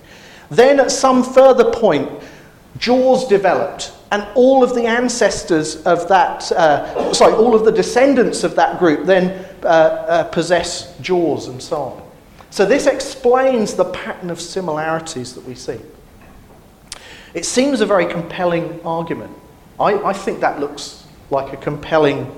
Then, 0.51 0.81
at 0.81 0.91
some 0.91 1.23
further 1.23 1.71
point, 1.73 2.11
jaws 2.79 3.27
developed, 3.29 3.93
and 4.11 4.27
all 4.35 4.63
of 4.63 4.75
the 4.75 4.87
ancestors 4.87 5.83
of 5.85 6.09
that, 6.09 6.51
uh, 6.53 7.13
sorry, 7.13 7.35
all 7.35 7.55
of 7.55 7.65
the 7.65 7.73
descendants 7.73 8.45
of 8.45 8.55
that 8.57 8.79
group 8.79 9.07
then 9.07 9.47
uh, 9.65 9.67
uh, 9.67 10.25
possess 10.25 10.97
jaws 11.01 11.49
and 11.49 11.63
so 11.63 11.77
on. 11.77 12.03
So, 12.51 12.65
this 12.65 12.87
explains 12.87 13.75
the 13.75 13.87
pattern 13.87 14.31
of 14.31 14.41
similarities 14.41 15.35
that 15.35 15.45
we 15.45 15.55
see. 15.55 15.81
It 17.35 17.45
seems 17.45 17.81
a 17.81 17.87
very 17.87 18.07
compelling 18.07 18.81
argument. 18.85 19.37
I, 19.81 19.95
I 19.95 20.13
think 20.13 20.41
that 20.41 20.61
looks 20.61 21.05
like 21.31 21.53
a 21.53 21.57
compelling 21.57 22.33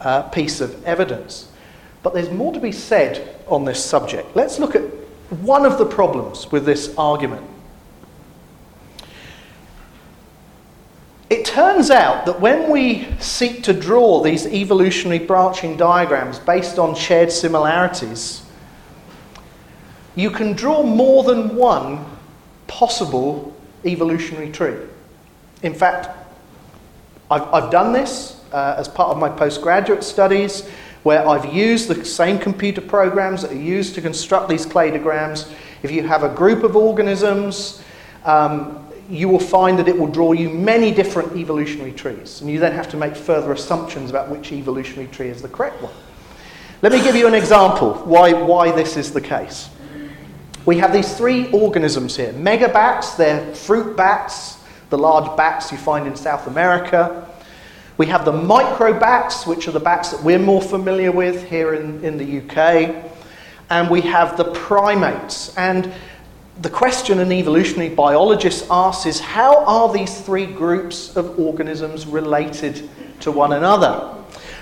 uh, 0.00 0.22
piece 0.24 0.60
of 0.60 0.84
evidence. 0.84 1.48
But 2.02 2.14
there's 2.14 2.30
more 2.30 2.52
to 2.52 2.60
be 2.60 2.72
said 2.72 3.36
on 3.46 3.64
this 3.64 3.84
subject. 3.84 4.34
Let's 4.34 4.58
look 4.58 4.74
at 4.74 4.82
one 5.42 5.64
of 5.64 5.78
the 5.78 5.86
problems 5.86 6.50
with 6.50 6.64
this 6.64 6.94
argument. 6.96 7.46
It 11.30 11.44
turns 11.44 11.92
out 11.92 12.26
that 12.26 12.40
when 12.40 12.70
we 12.70 13.06
seek 13.20 13.62
to 13.62 13.72
draw 13.72 14.20
these 14.20 14.46
evolutionary 14.46 15.24
branching 15.24 15.76
diagrams 15.76 16.40
based 16.40 16.76
on 16.76 16.96
shared 16.96 17.30
similarities, 17.30 18.42
you 20.16 20.30
can 20.30 20.54
draw 20.54 20.82
more 20.82 21.22
than 21.22 21.54
one 21.54 22.04
possible 22.66 23.54
evolutionary 23.84 24.50
tree. 24.50 24.74
In 25.62 25.72
fact, 25.72 26.08
I've, 27.30 27.42
I've 27.54 27.70
done 27.70 27.92
this 27.92 28.40
uh, 28.52 28.74
as 28.76 28.88
part 28.88 29.10
of 29.10 29.18
my 29.18 29.28
postgraduate 29.28 30.02
studies 30.02 30.68
where 31.04 31.26
I've 31.26 31.54
used 31.54 31.86
the 31.86 32.04
same 32.04 32.40
computer 32.40 32.80
programs 32.80 33.42
that 33.42 33.52
are 33.52 33.54
used 33.54 33.94
to 33.94 34.02
construct 34.02 34.48
these 34.48 34.66
cladograms. 34.66 35.50
If 35.84 35.92
you 35.92 36.02
have 36.06 36.24
a 36.24 36.28
group 36.28 36.64
of 36.64 36.74
organisms, 36.74 37.82
um, 38.24 38.89
you 39.10 39.28
will 39.28 39.40
find 39.40 39.78
that 39.78 39.88
it 39.88 39.98
will 39.98 40.06
draw 40.06 40.32
you 40.32 40.48
many 40.48 40.92
different 40.92 41.36
evolutionary 41.36 41.92
trees. 41.92 42.40
And 42.40 42.50
you 42.50 42.58
then 42.58 42.72
have 42.72 42.88
to 42.90 42.96
make 42.96 43.16
further 43.16 43.52
assumptions 43.52 44.08
about 44.08 44.28
which 44.28 44.52
evolutionary 44.52 45.08
tree 45.08 45.28
is 45.28 45.42
the 45.42 45.48
correct 45.48 45.82
one. 45.82 45.92
Let 46.82 46.92
me 46.92 47.02
give 47.02 47.16
you 47.16 47.26
an 47.26 47.34
example 47.34 47.94
why, 48.04 48.32
why 48.32 48.70
this 48.70 48.96
is 48.96 49.12
the 49.12 49.20
case. 49.20 49.68
We 50.64 50.78
have 50.78 50.92
these 50.92 51.16
three 51.16 51.50
organisms 51.50 52.16
here 52.16 52.32
megabats, 52.32 53.16
they're 53.16 53.54
fruit 53.54 53.96
bats, 53.96 54.58
the 54.90 54.98
large 54.98 55.36
bats 55.36 55.72
you 55.72 55.78
find 55.78 56.06
in 56.06 56.14
South 56.16 56.46
America. 56.46 57.26
We 57.96 58.06
have 58.06 58.24
the 58.24 58.32
microbats, 58.32 59.46
which 59.46 59.68
are 59.68 59.72
the 59.72 59.80
bats 59.80 60.10
that 60.10 60.22
we're 60.22 60.38
more 60.38 60.62
familiar 60.62 61.12
with 61.12 61.48
here 61.48 61.74
in, 61.74 62.02
in 62.02 62.16
the 62.16 62.40
UK. 62.40 63.04
And 63.68 63.90
we 63.90 64.00
have 64.02 64.36
the 64.36 64.44
primates. 64.52 65.54
And 65.56 65.92
the 66.60 66.70
question 66.70 67.20
an 67.20 67.32
evolutionary 67.32 67.94
biologist 67.94 68.66
asks 68.70 69.06
is 69.06 69.18
how 69.18 69.64
are 69.64 69.92
these 69.92 70.20
three 70.20 70.44
groups 70.44 71.16
of 71.16 71.38
organisms 71.38 72.06
related 72.06 72.88
to 73.20 73.32
one 73.32 73.54
another? 73.54 74.14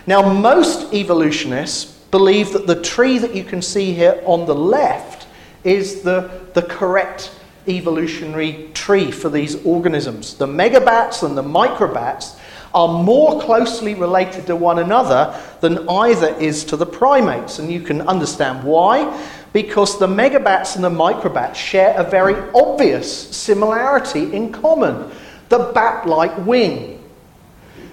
Now, 0.06 0.32
most 0.32 0.94
evolutionists 0.94 1.86
believe 2.10 2.52
that 2.52 2.66
the 2.66 2.80
tree 2.80 3.18
that 3.18 3.34
you 3.34 3.42
can 3.42 3.60
see 3.60 3.92
here 3.92 4.22
on 4.24 4.46
the 4.46 4.54
left 4.54 5.26
is 5.64 6.02
the, 6.02 6.30
the 6.54 6.62
correct 6.62 7.32
evolutionary 7.66 8.70
tree 8.74 9.10
for 9.10 9.28
these 9.28 9.56
organisms. 9.66 10.34
The 10.34 10.46
megabats 10.46 11.24
and 11.24 11.36
the 11.36 11.42
microbats 11.42 12.38
are 12.74 13.02
more 13.02 13.40
closely 13.40 13.94
related 13.94 14.46
to 14.46 14.56
one 14.56 14.78
another 14.78 15.38
than 15.60 15.88
either 15.88 16.34
is 16.36 16.64
to 16.66 16.76
the 16.76 16.86
primates. 16.86 17.58
And 17.58 17.70
you 17.70 17.80
can 17.80 18.02
understand 18.02 18.62
why 18.62 19.04
because 19.52 19.98
the 19.98 20.06
megabats 20.06 20.74
and 20.74 20.84
the 20.84 20.90
microbats 20.90 21.54
share 21.54 21.94
a 21.96 22.04
very 22.04 22.34
obvious 22.54 23.36
similarity 23.36 24.32
in 24.34 24.52
common 24.52 25.10
the 25.48 25.70
bat 25.74 26.06
like 26.06 26.46
wing, 26.46 27.02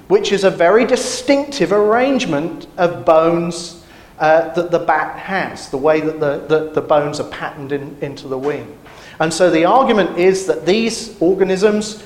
which 0.08 0.32
is 0.32 0.44
a 0.44 0.52
very 0.52 0.86
distinctive 0.86 1.72
arrangement 1.72 2.68
of 2.78 3.06
bones 3.06 3.84
uh, 4.20 4.54
that 4.54 4.72
the 4.72 4.80
bat 4.80 5.18
has, 5.18 5.70
the 5.70 5.78
way 5.78 6.02
that 6.02 6.20
the, 6.20 6.46
the, 6.48 6.72
the 6.72 6.82
bones 6.82 7.20
are 7.20 7.30
patterned 7.30 7.72
in, 7.72 7.98
into 8.02 8.28
the 8.28 8.38
wing. 8.38 8.78
And 9.20 9.34
so 9.34 9.50
the 9.50 9.66
argument 9.66 10.18
is 10.18 10.46
that 10.48 10.66
these 10.66 11.20
organisms 11.22 12.04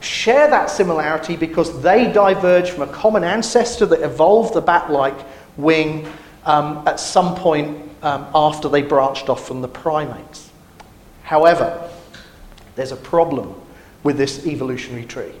share 0.00 0.48
that 0.48 0.70
similarity 0.70 1.36
because 1.36 1.80
they 1.82 2.10
diverge 2.12 2.70
from 2.70 2.88
a 2.88 2.92
common 2.92 3.24
ancestor 3.24 3.86
that 3.86 4.02
evolved 4.02 4.54
the 4.54 4.60
bat 4.60 4.90
like 4.90 5.16
wing 5.56 6.06
um, 6.44 6.82
at 6.86 6.98
some 6.98 7.34
point 7.34 7.89
um, 8.02 8.26
after 8.34 8.68
they 8.68 8.82
branched 8.82 9.28
off 9.28 9.46
from 9.46 9.60
the 9.62 9.68
primates. 9.68 10.50
However, 11.22 11.88
there's 12.76 12.92
a 12.92 12.96
problem 12.96 13.54
with 14.02 14.16
this 14.16 14.46
evolutionary 14.46 15.04
tree. 15.04 15.32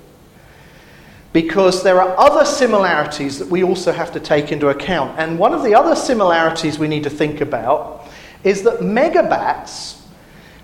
Because 1.32 1.82
there 1.82 2.00
are 2.00 2.18
other 2.18 2.44
similarities 2.44 3.38
that 3.38 3.48
we 3.48 3.62
also 3.62 3.92
have 3.92 4.12
to 4.12 4.20
take 4.20 4.50
into 4.50 4.68
account. 4.68 5.18
And 5.18 5.38
one 5.38 5.54
of 5.54 5.62
the 5.62 5.74
other 5.74 5.94
similarities 5.94 6.78
we 6.78 6.88
need 6.88 7.04
to 7.04 7.10
think 7.10 7.40
about 7.40 8.08
is 8.42 8.62
that 8.62 8.80
megabats 8.80 10.00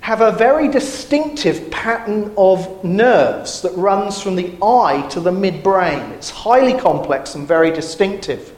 have 0.00 0.20
a 0.20 0.32
very 0.32 0.68
distinctive 0.68 1.70
pattern 1.70 2.32
of 2.36 2.84
nerves 2.84 3.62
that 3.62 3.72
runs 3.72 4.20
from 4.20 4.36
the 4.36 4.56
eye 4.62 5.06
to 5.10 5.20
the 5.20 5.32
midbrain. 5.32 6.10
It's 6.12 6.30
highly 6.30 6.78
complex 6.78 7.34
and 7.34 7.46
very 7.46 7.70
distinctive. 7.72 8.55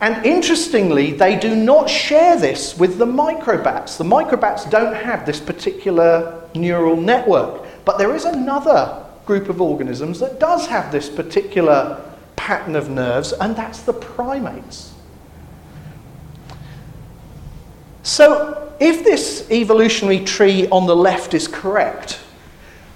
And 0.00 0.24
interestingly, 0.24 1.12
they 1.12 1.36
do 1.36 1.56
not 1.56 1.90
share 1.90 2.38
this 2.38 2.78
with 2.78 2.98
the 2.98 3.06
microbats. 3.06 3.98
The 3.98 4.04
microbats 4.04 4.70
don't 4.70 4.94
have 4.94 5.26
this 5.26 5.40
particular 5.40 6.48
neural 6.54 6.96
network. 6.96 7.64
But 7.84 7.98
there 7.98 8.14
is 8.14 8.24
another 8.24 9.04
group 9.26 9.48
of 9.48 9.60
organisms 9.60 10.20
that 10.20 10.38
does 10.38 10.66
have 10.68 10.92
this 10.92 11.08
particular 11.08 12.00
pattern 12.36 12.76
of 12.76 12.88
nerves, 12.88 13.32
and 13.32 13.56
that's 13.56 13.82
the 13.82 13.92
primates. 13.92 14.94
So, 18.04 18.72
if 18.80 19.04
this 19.04 19.50
evolutionary 19.50 20.24
tree 20.24 20.68
on 20.68 20.86
the 20.86 20.96
left 20.96 21.34
is 21.34 21.48
correct, 21.48 22.20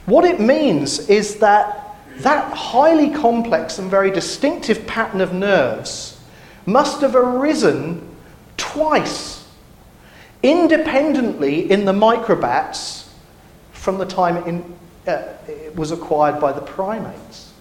what 0.06 0.24
it 0.24 0.40
means 0.40 1.08
is 1.08 1.36
that 1.36 1.96
that 2.18 2.52
highly 2.56 3.10
complex 3.10 3.78
and 3.78 3.90
very 3.90 4.10
distinctive 4.10 4.86
pattern 4.86 5.20
of 5.20 5.32
nerves 5.32 6.11
must 6.66 7.00
have 7.00 7.14
arisen 7.14 8.08
twice, 8.56 9.46
independently 10.42 11.70
in 11.70 11.84
the 11.84 11.92
microbats 11.92 13.08
from 13.72 13.98
the 13.98 14.06
time 14.06 14.36
it, 14.36 14.46
in, 14.46 14.76
uh, 15.06 15.22
it 15.48 15.74
was 15.74 15.90
acquired 15.90 16.40
by 16.40 16.52
the 16.52 16.60
primates. 16.60 17.52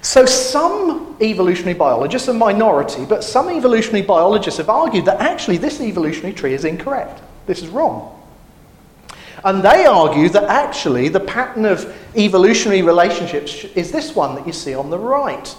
So, 0.00 0.24
some 0.26 1.16
evolutionary 1.20 1.74
biologists, 1.74 2.28
a 2.28 2.34
minority, 2.34 3.04
but 3.04 3.24
some 3.24 3.50
evolutionary 3.50 4.06
biologists 4.06 4.58
have 4.58 4.68
argued 4.68 5.04
that 5.06 5.20
actually 5.20 5.56
this 5.56 5.80
evolutionary 5.80 6.34
tree 6.34 6.54
is 6.54 6.64
incorrect. 6.64 7.20
This 7.46 7.62
is 7.62 7.68
wrong. 7.68 8.14
And 9.44 9.62
they 9.62 9.86
argue 9.86 10.28
that 10.30 10.44
actually 10.44 11.08
the 11.08 11.20
pattern 11.20 11.64
of 11.64 11.94
evolutionary 12.16 12.82
relationships 12.82 13.64
is 13.74 13.92
this 13.92 14.14
one 14.14 14.34
that 14.34 14.46
you 14.46 14.52
see 14.52 14.74
on 14.74 14.90
the 14.90 14.98
right 14.98 15.54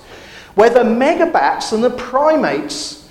where 0.55 0.69
the 0.69 0.83
megabats 0.83 1.73
and 1.73 1.83
the 1.83 1.89
primates 1.89 3.07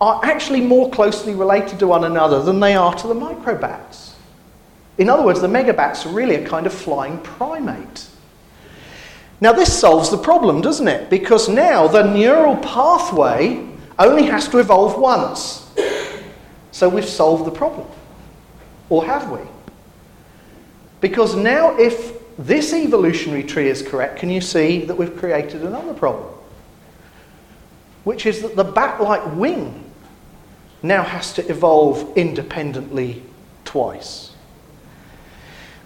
are 0.00 0.20
actually 0.24 0.60
more 0.60 0.90
closely 0.90 1.34
related 1.34 1.78
to 1.78 1.86
one 1.86 2.04
another 2.04 2.42
than 2.42 2.58
they 2.58 2.74
are 2.74 2.94
to 2.94 3.06
the 3.06 3.14
microbats. 3.14 4.14
In 4.98 5.08
other 5.08 5.22
words, 5.22 5.40
the 5.40 5.46
megabats 5.46 6.04
are 6.04 6.10
really 6.10 6.34
a 6.36 6.46
kind 6.46 6.66
of 6.66 6.72
flying 6.72 7.18
primate. 7.18 8.08
Now, 9.40 9.52
this 9.52 9.76
solves 9.76 10.10
the 10.10 10.18
problem, 10.18 10.60
doesn't 10.60 10.86
it? 10.86 11.10
Because 11.10 11.48
now 11.48 11.88
the 11.88 12.02
neural 12.02 12.56
pathway 12.56 13.68
only 13.98 14.24
has 14.24 14.48
to 14.48 14.58
evolve 14.58 14.98
once. 14.98 15.68
So 16.70 16.88
we've 16.88 17.04
solved 17.04 17.44
the 17.44 17.50
problem. 17.50 17.88
Or 18.88 19.04
have 19.04 19.30
we? 19.30 19.40
Because 21.00 21.34
now, 21.34 21.76
if 21.76 22.20
this 22.38 22.72
evolutionary 22.72 23.42
tree 23.42 23.68
is 23.68 23.82
correct, 23.82 24.18
can 24.18 24.30
you 24.30 24.40
see 24.40 24.84
that 24.84 24.94
we've 24.94 25.16
created 25.16 25.62
another 25.62 25.94
problem? 25.94 26.32
Which 28.04 28.26
is 28.26 28.42
that 28.42 28.56
the 28.56 28.64
bat 28.64 29.00
like 29.00 29.36
wing 29.36 29.90
now 30.82 31.02
has 31.02 31.32
to 31.34 31.48
evolve 31.48 32.16
independently 32.16 33.22
twice. 33.64 34.32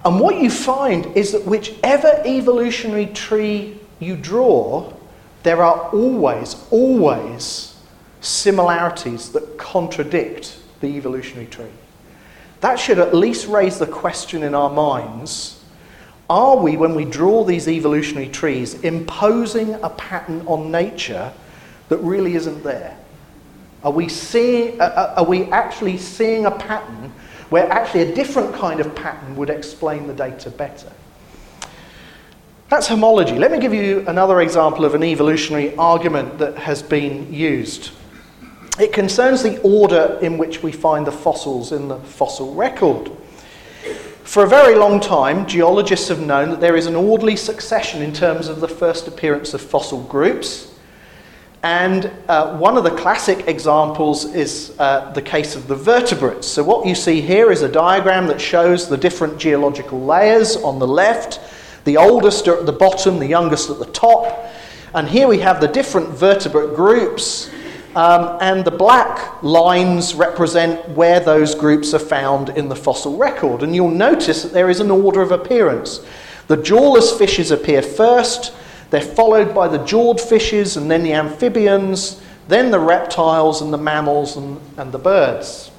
And 0.04 0.20
what 0.20 0.40
you 0.40 0.50
find 0.50 1.06
is 1.16 1.32
that 1.32 1.44
whichever 1.44 2.22
evolutionary 2.24 3.06
tree 3.06 3.78
you 3.98 4.16
draw, 4.16 4.92
there 5.42 5.62
are 5.62 5.90
always, 5.90 6.56
always 6.70 7.76
similarities 8.20 9.32
that 9.32 9.58
contradict 9.58 10.58
the 10.80 10.86
evolutionary 10.86 11.46
tree. 11.46 11.70
That 12.60 12.76
should 12.76 12.98
at 12.98 13.14
least 13.14 13.46
raise 13.48 13.78
the 13.78 13.86
question 13.86 14.42
in 14.42 14.54
our 14.54 14.70
minds 14.70 15.62
are 16.28 16.56
we, 16.56 16.76
when 16.76 16.94
we 16.96 17.04
draw 17.04 17.44
these 17.44 17.68
evolutionary 17.68 18.28
trees, 18.28 18.74
imposing 18.82 19.74
a 19.74 19.90
pattern 19.90 20.42
on 20.46 20.72
nature 20.72 21.32
that 21.88 21.98
really 21.98 22.34
isn't 22.34 22.62
there? 22.62 22.96
Are 23.84 23.92
we, 23.92 24.08
seeing, 24.08 24.80
are 24.80 25.24
we 25.24 25.44
actually 25.44 25.98
seeing 25.98 26.46
a 26.46 26.50
pattern 26.50 27.12
where 27.50 27.70
actually 27.70 28.02
a 28.02 28.14
different 28.14 28.54
kind 28.54 28.80
of 28.80 28.94
pattern 28.94 29.36
would 29.36 29.50
explain 29.50 30.06
the 30.06 30.14
data 30.14 30.50
better? 30.50 30.92
That's 32.68 32.88
homology. 32.88 33.38
Let 33.38 33.52
me 33.52 33.60
give 33.60 33.72
you 33.72 34.04
another 34.08 34.40
example 34.40 34.84
of 34.84 34.94
an 34.94 35.04
evolutionary 35.04 35.76
argument 35.76 36.38
that 36.38 36.58
has 36.58 36.82
been 36.82 37.32
used. 37.32 37.92
It 38.80 38.92
concerns 38.92 39.44
the 39.44 39.60
order 39.62 40.18
in 40.20 40.36
which 40.36 40.64
we 40.64 40.72
find 40.72 41.06
the 41.06 41.12
fossils 41.12 41.70
in 41.70 41.86
the 41.86 41.98
fossil 41.98 42.54
record. 42.54 43.12
For 44.24 44.42
a 44.42 44.48
very 44.48 44.74
long 44.74 44.98
time, 44.98 45.46
geologists 45.46 46.08
have 46.08 46.20
known 46.20 46.50
that 46.50 46.60
there 46.60 46.74
is 46.74 46.86
an 46.86 46.96
orderly 46.96 47.36
succession 47.36 48.02
in 48.02 48.12
terms 48.12 48.48
of 48.48 48.60
the 48.60 48.68
first 48.68 49.06
appearance 49.06 49.54
of 49.54 49.60
fossil 49.60 50.02
groups. 50.02 50.75
And 51.66 52.12
uh, 52.28 52.56
one 52.58 52.76
of 52.76 52.84
the 52.84 52.92
classic 52.92 53.48
examples 53.48 54.24
is 54.24 54.72
uh, 54.78 55.10
the 55.14 55.20
case 55.20 55.56
of 55.56 55.66
the 55.66 55.74
vertebrates. 55.74 56.46
So, 56.46 56.62
what 56.62 56.86
you 56.86 56.94
see 56.94 57.20
here 57.20 57.50
is 57.50 57.62
a 57.62 57.68
diagram 57.68 58.28
that 58.28 58.40
shows 58.40 58.88
the 58.88 58.96
different 58.96 59.36
geological 59.36 60.00
layers 60.00 60.54
on 60.54 60.78
the 60.78 60.86
left, 60.86 61.40
the 61.82 61.96
oldest 61.96 62.46
are 62.46 62.60
at 62.60 62.66
the 62.66 62.72
bottom, 62.72 63.18
the 63.18 63.26
youngest 63.26 63.68
at 63.68 63.80
the 63.80 63.86
top. 63.86 64.48
And 64.94 65.08
here 65.08 65.26
we 65.26 65.40
have 65.40 65.60
the 65.60 65.66
different 65.66 66.10
vertebrate 66.10 66.76
groups 66.76 67.50
um, 67.96 68.38
and 68.40 68.64
the 68.64 68.70
black 68.70 69.42
lines 69.42 70.14
represent 70.14 70.88
where 70.90 71.18
those 71.18 71.56
groups 71.56 71.92
are 71.94 71.98
found 71.98 72.50
in 72.50 72.68
the 72.68 72.76
fossil 72.76 73.16
record. 73.16 73.64
And 73.64 73.74
you'll 73.74 73.90
notice 73.90 74.44
that 74.44 74.52
there 74.52 74.70
is 74.70 74.78
an 74.78 74.92
order 74.92 75.20
of 75.20 75.32
appearance. 75.32 76.06
The 76.46 76.58
jawless 76.58 77.18
fishes 77.18 77.50
appear 77.50 77.82
first, 77.82 78.52
they're 78.90 79.00
followed 79.00 79.54
by 79.54 79.68
the 79.68 79.78
jawed 79.84 80.20
fishes, 80.20 80.76
and 80.76 80.90
then 80.90 81.02
the 81.02 81.12
amphibians, 81.12 82.22
then 82.48 82.70
the 82.70 82.78
reptiles, 82.78 83.62
and 83.62 83.72
the 83.72 83.78
mammals, 83.78 84.36
and, 84.36 84.60
and 84.76 84.92
the 84.92 84.98
birds. 84.98 85.70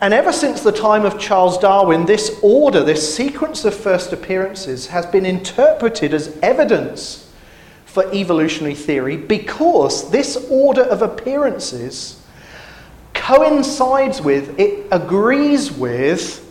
And 0.00 0.12
ever 0.12 0.32
since 0.32 0.60
the 0.60 0.72
time 0.72 1.04
of 1.04 1.18
Charles 1.18 1.58
Darwin, 1.58 2.04
this 2.04 2.38
order, 2.42 2.84
this 2.84 3.14
sequence 3.14 3.64
of 3.64 3.74
first 3.74 4.12
appearances, 4.12 4.88
has 4.88 5.06
been 5.06 5.24
interpreted 5.24 6.12
as 6.12 6.36
evidence 6.42 7.32
for 7.86 8.12
evolutionary 8.12 8.74
theory 8.74 9.16
because 9.16 10.10
this 10.10 10.36
order 10.50 10.82
of 10.82 11.00
appearances 11.00 12.22
coincides 13.14 14.20
with, 14.20 14.58
it 14.60 14.86
agrees 14.92 15.72
with 15.72 16.42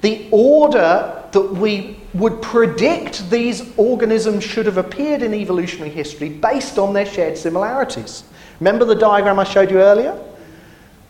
the 0.00 0.26
order 0.30 1.17
that 1.32 1.42
we 1.42 1.98
would 2.14 2.40
predict 2.40 3.30
these 3.30 3.70
organisms 3.76 4.44
should 4.44 4.66
have 4.66 4.78
appeared 4.78 5.22
in 5.22 5.34
evolutionary 5.34 5.90
history 5.90 6.28
based 6.28 6.78
on 6.78 6.92
their 6.92 7.06
shared 7.06 7.36
similarities. 7.36 8.24
Remember 8.60 8.84
the 8.84 8.94
diagram 8.94 9.38
I 9.38 9.44
showed 9.44 9.70
you 9.70 9.80
earlier? 9.80 10.18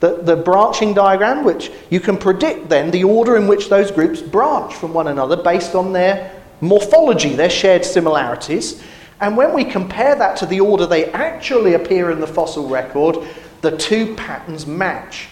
The, 0.00 0.16
the 0.22 0.36
branching 0.36 0.94
diagram, 0.94 1.44
which 1.44 1.72
you 1.90 2.00
can 2.00 2.16
predict 2.16 2.68
then 2.68 2.90
the 2.90 3.04
order 3.04 3.36
in 3.36 3.48
which 3.48 3.68
those 3.68 3.90
groups 3.90 4.20
branch 4.20 4.74
from 4.74 4.94
one 4.94 5.08
another 5.08 5.36
based 5.36 5.74
on 5.74 5.92
their 5.92 6.40
morphology, 6.60 7.34
their 7.34 7.50
shared 7.50 7.84
similarities. 7.84 8.82
And 9.20 9.36
when 9.36 9.52
we 9.52 9.64
compare 9.64 10.14
that 10.14 10.36
to 10.38 10.46
the 10.46 10.60
order 10.60 10.86
they 10.86 11.06
actually 11.12 11.74
appear 11.74 12.10
in 12.10 12.20
the 12.20 12.26
fossil 12.26 12.68
record, 12.68 13.16
the 13.60 13.76
two 13.76 14.14
patterns 14.14 14.66
match. 14.66 15.28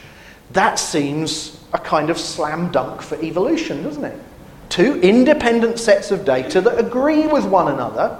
That 0.53 0.79
seems 0.79 1.61
a 1.73 1.79
kind 1.79 2.11
of 2.11 2.19
slam 2.19 2.71
dunk 2.73 3.03
for 3.03 3.21
evolution, 3.23 3.83
doesn't 3.83 4.05
it? 4.05 4.21
Two 4.69 5.01
independent 5.01 5.79
sets 5.79 6.11
of 6.11 6.25
data 6.25 6.61
that 6.61 6.79
agree 6.79 7.27
with 7.27 7.45
one 7.47 7.73
another 7.73 8.19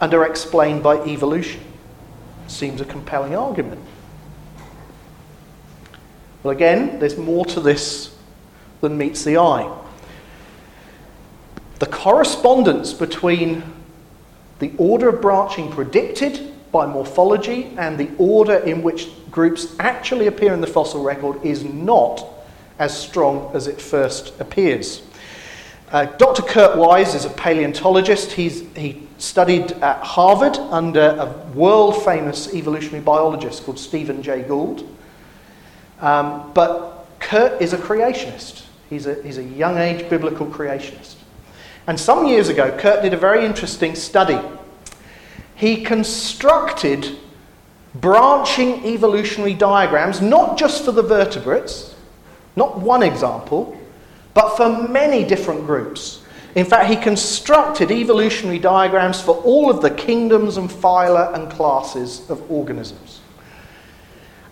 and 0.00 0.12
are 0.14 0.26
explained 0.26 0.82
by 0.82 0.96
evolution. 1.04 1.60
Seems 2.46 2.80
a 2.80 2.84
compelling 2.84 3.34
argument. 3.34 3.80
Well, 6.42 6.54
again, 6.54 6.98
there's 6.98 7.16
more 7.16 7.44
to 7.46 7.60
this 7.60 8.16
than 8.80 8.96
meets 8.96 9.24
the 9.24 9.38
eye. 9.38 9.76
The 11.78 11.86
correspondence 11.86 12.92
between 12.92 13.62
the 14.58 14.72
order 14.78 15.08
of 15.08 15.20
branching 15.20 15.70
predicted 15.70 16.52
by 16.72 16.86
morphology 16.86 17.72
and 17.78 17.98
the 17.98 18.10
order 18.18 18.56
in 18.56 18.82
which 18.82 19.08
groups 19.30 19.74
actually 19.78 20.26
appear 20.26 20.52
in 20.52 20.60
the 20.60 20.66
fossil 20.66 21.02
record 21.02 21.44
is 21.44 21.64
not 21.64 22.24
as 22.78 22.98
strong 22.98 23.50
as 23.54 23.66
it 23.66 23.80
first 23.80 24.38
appears. 24.40 25.02
Uh, 25.90 26.04
Dr. 26.04 26.42
Kurt 26.42 26.76
Wise 26.76 27.14
is 27.14 27.24
a 27.24 27.30
paleontologist. 27.30 28.32
He's, 28.32 28.60
he 28.76 29.08
studied 29.16 29.72
at 29.72 30.02
Harvard 30.02 30.58
under 30.58 31.16
a 31.18 31.26
world 31.54 32.04
famous 32.04 32.52
evolutionary 32.52 33.02
biologist 33.02 33.64
called 33.64 33.78
Stephen 33.78 34.22
Jay 34.22 34.42
Gould. 34.42 34.86
Um, 36.00 36.52
but 36.52 37.06
Kurt 37.20 37.62
is 37.62 37.72
a 37.72 37.78
creationist, 37.78 38.64
he's 38.90 39.06
a, 39.06 39.22
he's 39.22 39.38
a 39.38 39.42
young 39.42 39.78
age 39.78 40.08
biblical 40.10 40.46
creationist. 40.46 41.14
And 41.86 41.98
some 41.98 42.26
years 42.26 42.50
ago, 42.50 42.76
Kurt 42.76 43.02
did 43.02 43.14
a 43.14 43.16
very 43.16 43.46
interesting 43.46 43.94
study. 43.94 44.38
He 45.54 45.82
constructed 45.84 47.16
branching 47.94 48.84
evolutionary 48.84 49.54
diagrams, 49.54 50.20
not 50.20 50.58
just 50.58 50.84
for 50.84 50.92
the 50.92 51.02
vertebrates, 51.02 51.94
not 52.56 52.78
one 52.78 53.02
example, 53.02 53.77
but 54.34 54.56
for 54.56 54.88
many 54.88 55.24
different 55.24 55.66
groups. 55.66 56.22
In 56.54 56.64
fact, 56.64 56.90
he 56.90 56.96
constructed 56.96 57.90
evolutionary 57.90 58.58
diagrams 58.58 59.20
for 59.20 59.36
all 59.36 59.70
of 59.70 59.82
the 59.82 59.90
kingdoms 59.90 60.56
and 60.56 60.68
phyla 60.68 61.34
and 61.34 61.50
classes 61.50 62.28
of 62.30 62.50
organisms. 62.50 63.20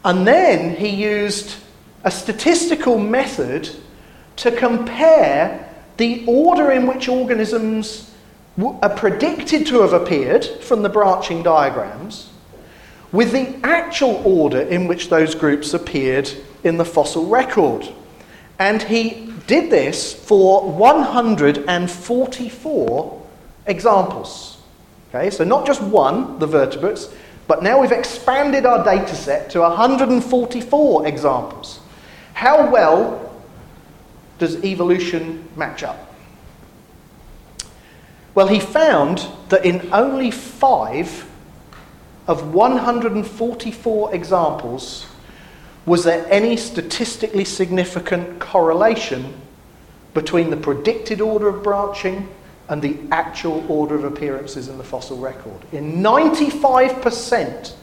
And 0.05 0.27
then 0.27 0.77
he 0.77 0.89
used 0.89 1.57
a 2.05 2.11
statistical 2.11 2.99
method 2.99 3.69
to 4.37 4.53
compare 4.53 5.69
the 5.97 6.25
order 6.27 6.71
in 6.71 6.87
which 6.87 7.09
organisms 7.09 8.15
are 8.63 8.95
predicted 8.95 9.67
to 9.67 9.81
have 9.81 9.93
appeared 9.93 10.45
from 10.45 10.83
the 10.83 10.89
branching 10.89 11.43
diagrams 11.43 12.31
with 13.13 13.33
the 13.33 13.59
actual 13.65 14.23
order 14.25 14.61
in 14.61 14.87
which 14.87 15.09
those 15.09 15.35
groups 15.35 15.75
appeared 15.75 16.31
in 16.65 16.77
the 16.77 16.85
fossil 16.85 17.27
record. 17.27 17.89
And 18.59 18.83
he 18.83 19.26
did 19.47 19.71
this 19.71 20.13
for 20.13 20.71
144 20.71 23.23
examples. 23.67 24.59
Okay, 25.11 25.31
so 25.31 25.45
not 25.45 25.65
just 25.67 25.81
one, 25.83 26.39
the 26.39 26.47
vertebrates, 26.47 27.09
but 27.47 27.63
now 27.63 27.81
we've 27.81 27.93
expanded 27.93 28.67
our 28.67 28.85
data 28.85 29.15
set 29.15 29.49
to 29.51 29.61
144 29.61 31.07
examples. 31.07 31.81
How 32.35 32.71
well 32.71 33.23
does 34.39 34.63
evolution 34.65 35.49
match 35.57 35.83
up? 35.83 36.15
Well, 38.35 38.49
he 38.49 38.61
found 38.61 39.27
that 39.49 39.65
in 39.65 39.89
only 39.93 40.31
five 40.31 41.27
of 42.27 42.53
144 42.53 44.15
examples 44.15 45.07
was 45.87 46.05
there 46.05 46.27
any 46.29 46.57
statistically 46.57 47.45
significant 47.45 48.41
correlation 48.41 49.33
between 50.15 50.51
the 50.51 50.57
predicted 50.57 51.21
order 51.21 51.49
of 51.49 51.63
branching 51.63 52.29
and 52.69 52.83
the 52.83 52.99
actual 53.13 53.65
order 53.71 53.95
of 53.95 54.05
appearances 54.05 54.69
in 54.69 54.77
the 54.77 54.85
fossil 54.85 55.17
record. 55.19 55.61
In 55.73 56.03
95% 56.03 57.75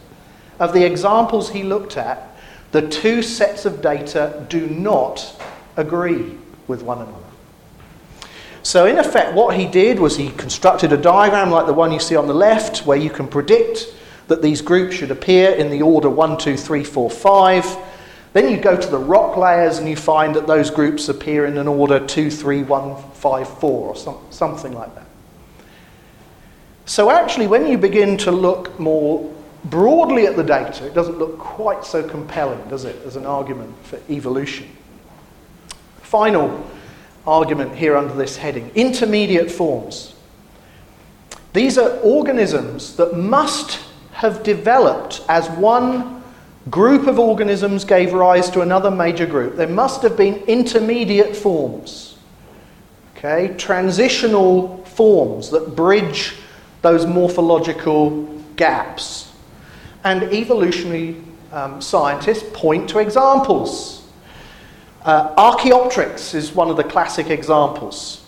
of 0.60 0.74
the 0.74 0.84
examples 0.86 1.50
he 1.50 1.64
looked 1.64 1.96
at, 1.96 2.36
the 2.72 2.88
two 2.90 3.22
sets 3.22 3.66
of 3.66 3.82
data 3.82 4.46
do 4.50 4.68
not 4.68 5.42
agree 5.78 6.38
with 6.68 6.82
one 6.82 6.98
another. 6.98 7.20
So, 8.64 8.86
in 8.86 8.98
effect, 8.98 9.34
what 9.34 9.58
he 9.58 9.68
did 9.68 10.00
was 10.00 10.18
he 10.18 10.32
constructed 10.32 10.92
a 10.92 10.98
diagram 10.98 11.52
like 11.52 11.66
the 11.66 11.74
one 11.74 11.92
you 11.92 12.00
see 12.00 12.16
on 12.16 12.28
the 12.28 12.34
left, 12.34 12.86
where 12.86 12.98
you 12.98 13.10
can 13.10 13.28
predict 13.28 13.94
that 14.28 14.42
these 14.42 14.62
groups 14.62 14.96
should 14.96 15.12
appear 15.12 15.52
in 15.52 15.70
the 15.70 15.82
order 15.82 16.10
1, 16.10 16.38
2, 16.38 16.58
3, 16.58 16.84
4, 16.84 17.10
5. 17.10 17.78
Then 18.34 18.50
you 18.50 18.58
go 18.58 18.76
to 18.76 18.88
the 18.88 18.98
rock 18.98 19.38
layers 19.38 19.78
and 19.78 19.88
you 19.88 19.96
find 19.96 20.36
that 20.36 20.48
those 20.48 20.72
groups 20.72 21.08
appear 21.08 21.46
in 21.46 21.58
an 21.58 21.68
order 21.68 22.06
2, 22.06 22.32
3, 22.32 22.64
1, 22.64 23.12
5, 23.14 23.60
4, 23.60 23.88
or 23.88 23.96
some, 23.96 24.18
something 24.32 24.74
like 24.74 24.94
that. 24.96 25.06
So, 26.86 27.12
actually, 27.12 27.48
when 27.48 27.68
you 27.68 27.78
begin 27.78 28.18
to 28.18 28.32
look 28.32 28.78
more 28.80 29.32
broadly 29.66 30.26
at 30.26 30.36
the 30.36 30.44
data, 30.44 30.86
it 30.86 30.94
doesn't 30.94 31.18
look 31.18 31.38
quite 31.38 31.86
so 31.86 32.08
compelling, 32.08 32.68
does 32.70 32.86
it, 32.86 33.06
as 33.06 33.16
an 33.16 33.26
argument 33.26 33.74
for 33.86 34.00
evolution. 34.10 34.68
Final 36.02 36.68
argument 37.26 37.76
here 37.76 37.96
under 37.96 38.14
this 38.14 38.36
heading 38.36 38.70
intermediate 38.76 39.50
forms. 39.50 40.14
These 41.54 41.78
are 41.78 41.98
organisms 42.00 42.96
that 42.98 43.16
must 43.16 43.80
have 44.12 44.44
developed 44.44 45.22
as 45.30 45.50
one 45.52 46.13
group 46.70 47.08
of 47.08 47.20
organisms 47.20 47.86
gave 47.86 48.14
rise 48.14 48.50
to 48.52 48.62
another 48.62 48.92
major 48.92 49.26
group. 49.26 49.56
There 49.56 49.68
must 49.68 50.02
have 50.02 50.16
been 50.16 50.36
intermediate 50.44 51.36
forms, 51.36 52.18
okay, 53.18 53.56
transitional 53.58 54.84
forms 54.86 55.50
that 55.50 55.76
bridge 55.76 56.36
those 56.82 57.06
morphological 57.06 58.24
gaps. 58.56 59.32
And 60.04 60.24
evolutionary 60.34 61.18
um, 61.52 61.82
scientists 61.82 62.50
point 62.54 62.90
to 62.90 63.00
examples. 63.00 64.06
Uh, 65.04 65.34
Archaeopteryx 65.38 66.34
is 66.34 66.54
one 66.54 66.70
of 66.70 66.78
the 66.78 66.84
classic 66.84 67.30
examples. 67.30 68.26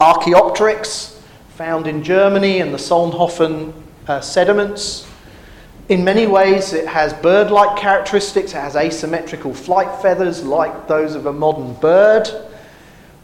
Archaeopteryx, 0.00 1.20
found 1.60 1.86
in 1.86 2.02
Germany 2.02 2.58
in 2.58 2.72
the 2.72 2.78
Solnhofen 2.78 3.74
uh, 4.08 4.20
sediments. 4.20 5.06
In 5.90 6.04
many 6.04 6.28
ways, 6.28 6.72
it 6.72 6.86
has 6.86 7.12
bird 7.14 7.50
like 7.50 7.76
characteristics, 7.76 8.52
it 8.52 8.58
has 8.58 8.76
asymmetrical 8.76 9.52
flight 9.52 10.00
feathers 10.00 10.44
like 10.44 10.86
those 10.86 11.16
of 11.16 11.26
a 11.26 11.32
modern 11.32 11.74
bird. 11.74 12.28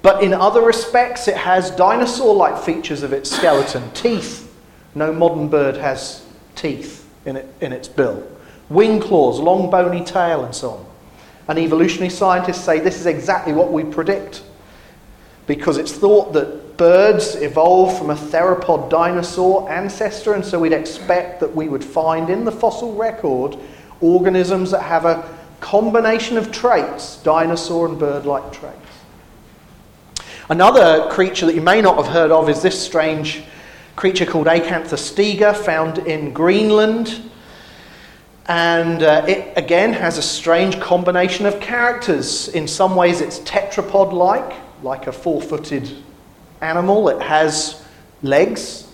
But 0.03 0.25
in 0.25 0.35
other 0.35 0.63
respects, 0.63 1.29
it 1.29 1.37
has 1.37 1.71
dinosaur 1.71 2.35
like 2.35 2.61
features 2.61 3.05
of 3.05 3.13
its 3.13 3.31
skeleton 3.31 3.89
teeth. 3.93 4.53
No 4.97 5.13
modern 5.13 5.49
bird 5.49 5.77
has 5.77 6.27
teeth 6.57 7.09
in, 7.25 7.37
it, 7.37 7.55
in 7.61 7.73
its 7.73 7.87
bill. 7.87 8.27
Wing 8.69 8.99
claws, 8.99 9.39
long 9.39 9.71
bony 9.71 10.05
tail, 10.05 10.45
and 10.45 10.53
so 10.53 10.71
on. 10.71 10.87
And 11.47 11.61
evolutionary 11.61 12.11
scientists 12.11 12.65
say 12.65 12.81
this 12.81 12.99
is 12.99 13.07
exactly 13.07 13.53
what 13.53 13.73
we 13.73 13.85
predict 13.85 14.43
because 15.47 15.79
it's 15.79 15.93
thought 15.93 16.33
that 16.33 16.66
birds 16.77 17.37
evolved 17.37 17.99
from 17.99 18.11
a 18.11 18.15
theropod 18.15 18.91
dinosaur 18.91 19.71
ancestor, 19.71 20.35
and 20.35 20.45
so 20.45 20.59
we'd 20.59 20.73
expect 20.73 21.41
that 21.41 21.55
we 21.55 21.69
would 21.69 21.85
find 21.85 22.31
in 22.31 22.45
the 22.45 22.53
fossil 22.53 22.95
record 22.95 23.57
organisms 24.01 24.71
that 24.71 24.83
have 24.83 25.05
a 25.05 25.37
combination 25.61 26.37
of 26.37 26.53
traits, 26.53 27.17
dinosaur 27.23 27.89
and 27.89 27.99
bird 27.99 28.27
like 28.27 28.53
traits. 28.53 28.77
Another 30.49 31.09
creature 31.11 31.47
that 31.47 31.55
you 31.55 31.61
may 31.61 31.81
not 31.81 31.97
have 31.97 32.07
heard 32.07 32.31
of 32.31 32.49
is 32.49 32.63
this 32.63 32.81
strange 32.81 33.43
creature 33.97 34.27
called 34.27 34.47
Acanthostega, 34.47 35.57
found 35.57 35.99
in 35.99 36.33
Greenland. 36.33 37.31
And 38.47 39.03
uh, 39.03 39.25
it 39.27 39.53
again 39.57 39.93
has 39.93 40.19
a 40.19 40.23
strange 40.23 40.79
combination 40.79 41.47
of 41.47 41.59
characters. 41.59 42.47
In 42.49 42.69
some 42.69 42.95
ways, 42.95 43.21
it's 43.21 43.41
tetrapod 43.41 44.13
like, 44.13 44.55
like 44.85 45.09
a 45.09 45.13
four 45.13 45.43
footed 45.43 45.91
animal. 46.61 47.09
It 47.09 47.23
has 47.23 47.85
legs 48.23 48.87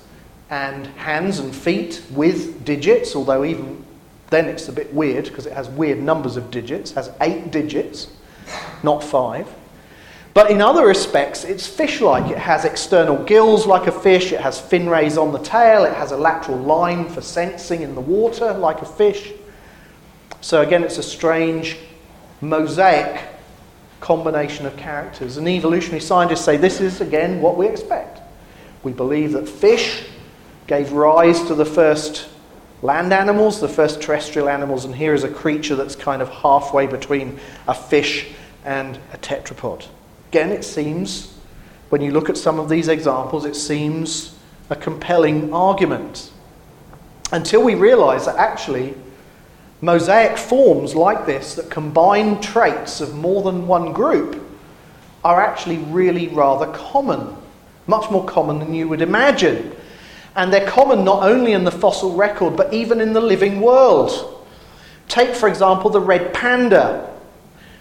and 0.51 0.87
hands 0.98 1.38
and 1.38 1.55
feet 1.55 2.03
with 2.11 2.64
digits, 2.64 3.16
although 3.16 3.44
even 3.44 3.85
then 4.31 4.46
it's 4.46 4.68
a 4.68 4.72
bit 4.72 4.92
weird 4.92 5.25
because 5.25 5.46
it 5.46 5.53
has 5.53 5.68
weird 5.68 6.03
numbers 6.03 6.37
of 6.37 6.51
digits, 6.51 6.90
it 6.90 6.94
has 6.94 7.12
eight 7.20 7.51
digits, 7.51 8.09
not 8.83 9.05
five. 9.05 9.46
But 10.35 10.51
in 10.51 10.62
other 10.62 10.87
respects, 10.87 11.44
it's 11.44 11.66
fish 11.66 12.01
like. 12.01 12.31
It 12.31 12.38
has 12.38 12.64
external 12.64 13.22
gills 13.25 13.66
like 13.66 13.87
a 13.87 13.92
fish, 13.92 14.33
it 14.33 14.40
has 14.40 14.59
fin 14.59 14.88
rays 14.88 15.18
on 15.18 15.33
the 15.33 15.38
tail, 15.38 15.85
it 15.85 15.92
has 15.92 16.12
a 16.12 16.16
lateral 16.16 16.59
line 16.59 17.09
for 17.09 17.20
sensing 17.20 17.83
in 17.83 17.94
the 17.94 18.01
water 18.01 18.55
like 18.55 18.81
a 18.81 18.87
fish. 18.87 19.33
So, 20.40 20.62
again, 20.62 20.83
it's 20.83 20.98
a 20.98 21.03
strange 21.03 21.77
mosaic 22.40 23.22
combination 24.03 24.67
of 24.67 24.77
characters. 24.77 25.38
And 25.38 25.49
evolutionary 25.49 26.01
scientists 26.01 26.45
say 26.45 26.59
this 26.59 26.81
is, 26.81 27.01
again, 27.01 27.41
what 27.41 27.57
we 27.57 27.67
expect. 27.67 28.21
We 28.83 28.93
believe 28.93 29.33
that 29.33 29.49
fish 29.49 30.05
gave 30.67 30.93
rise 30.93 31.43
to 31.45 31.55
the 31.55 31.65
first 31.65 32.29
land 32.83 33.12
animals, 33.12 33.61
the 33.61 33.69
first 33.69 34.03
terrestrial 34.03 34.49
animals, 34.49 34.85
and 34.85 34.95
here 34.95 35.15
is 35.15 35.23
a 35.23 35.29
creature 35.29 35.77
that's 35.77 35.95
kind 35.95 36.21
of 36.21 36.29
halfway 36.29 36.88
between 36.88 37.38
a 37.69 37.75
fish 37.75 38.27
and 38.65 38.99
a 39.12 39.19
tetrapod. 39.19 39.87
Again, 40.31 40.51
it 40.51 40.65
seems, 40.65 41.33
when 41.91 42.01
you 42.01 42.11
look 42.11 42.29
at 42.29 42.37
some 42.37 42.59
of 42.59 42.69
these 42.69 42.88
examples, 42.88 43.45
it 43.45 43.55
seems 43.55 44.37
a 44.69 44.75
compelling 44.75 45.55
argument. 45.55 46.33
Until 47.31 47.62
we 47.62 47.77
realize 47.77 48.27
that 48.27 48.37
actually 48.37 48.95
Mosaic 49.83 50.38
forms 50.38 50.95
like 50.95 51.27
this 51.27 51.57
that 51.57 51.68
combine 51.68 52.40
traits 52.40 53.01
of 53.01 53.16
more 53.16 53.42
than 53.42 53.66
one 53.66 53.92
group 53.92 54.40
are 55.25 55.40
actually 55.40 55.79
really 55.79 56.29
rather 56.29 56.73
common, 56.73 57.37
much 57.88 58.09
more 58.09 58.25
common 58.25 58.61
than 58.61 58.73
you 58.73 58.88
would 58.88 59.03
imagine. 59.03 59.75
And 60.37 60.53
they're 60.53 60.68
common 60.68 61.05
not 61.05 61.25
only 61.25 61.53
in 61.53 61.64
the 61.64 61.73
fossil 61.73 62.14
record, 62.14 62.57
but 62.57 62.73
even 62.73 63.01
in 63.01 63.12
the 63.12 63.21
living 63.21 63.61
world. 63.61 64.47
Take, 65.09 65.35
for 65.35 65.49
example, 65.49 65.90
the 65.90 66.01
red 66.01 66.33
panda. 66.33 67.11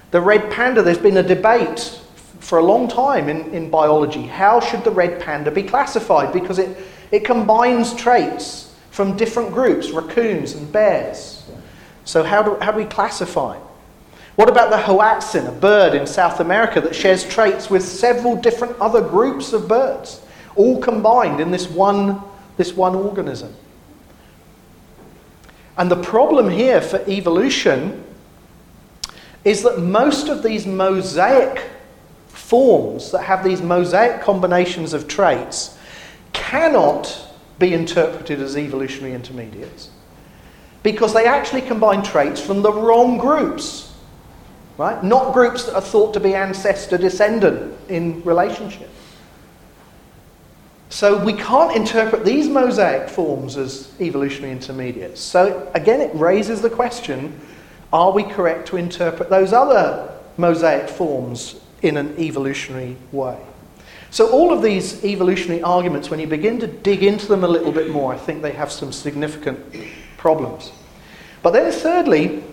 The 0.09 0.21
red 0.21 0.51
panda, 0.51 0.81
there's 0.81 0.97
been 0.97 1.17
a 1.17 1.23
debate 1.23 2.01
for 2.39 2.57
a 2.57 2.63
long 2.63 2.87
time 2.87 3.29
in, 3.29 3.53
in 3.53 3.69
biology. 3.69 4.23
How 4.23 4.59
should 4.59 4.83
the 4.83 4.91
red 4.91 5.21
panda 5.21 5.51
be 5.51 5.61
classified? 5.61 6.33
Because 6.33 6.57
it, 6.57 6.75
it 7.11 7.23
combines 7.23 7.93
traits 7.93 8.73
from 8.89 9.15
different 9.15 9.53
groups, 9.53 9.91
raccoons 9.91 10.53
and 10.53 10.69
bears. 10.71 11.40
So, 12.05 12.23
how 12.23 12.41
do, 12.41 12.57
how 12.61 12.71
do 12.71 12.77
we 12.77 12.85
classify? 12.85 13.57
What 14.35 14.49
about 14.49 14.69
the 14.69 14.77
hoatzin, 14.77 15.47
a 15.47 15.51
bird 15.51 15.93
in 15.93 16.07
South 16.07 16.39
America 16.39 16.81
that 16.81 16.95
shares 16.95 17.23
traits 17.23 17.69
with 17.69 17.83
several 17.83 18.35
different 18.35 18.79
other 18.79 19.01
groups 19.01 19.53
of 19.53 19.67
birds, 19.67 20.21
all 20.55 20.79
combined 20.79 21.39
in 21.39 21.51
this 21.51 21.69
one, 21.69 22.21
this 22.57 22.73
one 22.73 22.95
organism? 22.95 23.53
And 25.77 25.91
the 25.91 26.01
problem 26.01 26.49
here 26.49 26.81
for 26.81 27.01
evolution 27.09 28.03
is 29.43 29.63
that 29.63 29.79
most 29.79 30.27
of 30.27 30.43
these 30.43 30.65
mosaic 30.65 31.69
forms 32.27 33.11
that 33.11 33.23
have 33.23 33.43
these 33.43 33.61
mosaic 33.61 34.21
combinations 34.21 34.93
of 34.93 35.07
traits 35.07 35.77
cannot 36.33 37.27
be 37.59 37.73
interpreted 37.73 38.39
as 38.39 38.57
evolutionary 38.57 39.13
intermediates 39.13 39.89
because 40.83 41.13
they 41.13 41.25
actually 41.25 41.61
combine 41.61 42.03
traits 42.03 42.41
from 42.41 42.61
the 42.61 42.71
wrong 42.71 43.17
groups, 43.17 43.93
right? 44.77 45.03
Not 45.03 45.33
groups 45.33 45.65
that 45.65 45.75
are 45.75 45.81
thought 45.81 46.13
to 46.13 46.19
be 46.19 46.33
ancestor 46.33 46.97
descendant 46.97 47.77
in 47.89 48.23
relationship. 48.23 48.89
So 50.89 51.23
we 51.23 51.33
can't 51.33 51.75
interpret 51.75 52.25
these 52.25 52.49
mosaic 52.49 53.09
forms 53.09 53.55
as 53.55 53.91
evolutionary 54.01 54.51
intermediates. 54.51 55.21
So 55.21 55.71
again, 55.73 56.01
it 56.01 56.13
raises 56.15 56.61
the 56.61 56.69
question 56.69 57.39
are 57.93 58.11
we 58.11 58.23
correct 58.23 58.69
to 58.69 58.77
interpret 58.77 59.29
those 59.29 59.51
other 59.51 60.13
mosaic 60.37 60.89
forms 60.89 61.59
in 61.81 61.97
an 61.97 62.17
evolutionary 62.17 62.95
way? 63.11 63.37
So, 64.11 64.29
all 64.29 64.51
of 64.51 64.61
these 64.61 65.03
evolutionary 65.05 65.61
arguments, 65.61 66.09
when 66.09 66.19
you 66.19 66.27
begin 66.27 66.59
to 66.59 66.67
dig 66.67 67.03
into 67.03 67.27
them 67.27 67.45
a 67.45 67.47
little 67.47 67.71
bit 67.71 67.89
more, 67.89 68.13
I 68.13 68.17
think 68.17 68.41
they 68.41 68.51
have 68.51 68.71
some 68.71 68.91
significant 68.91 69.59
problems. 70.21 70.71
But 71.41 71.51
then, 71.51 71.71
thirdly, 71.71 72.43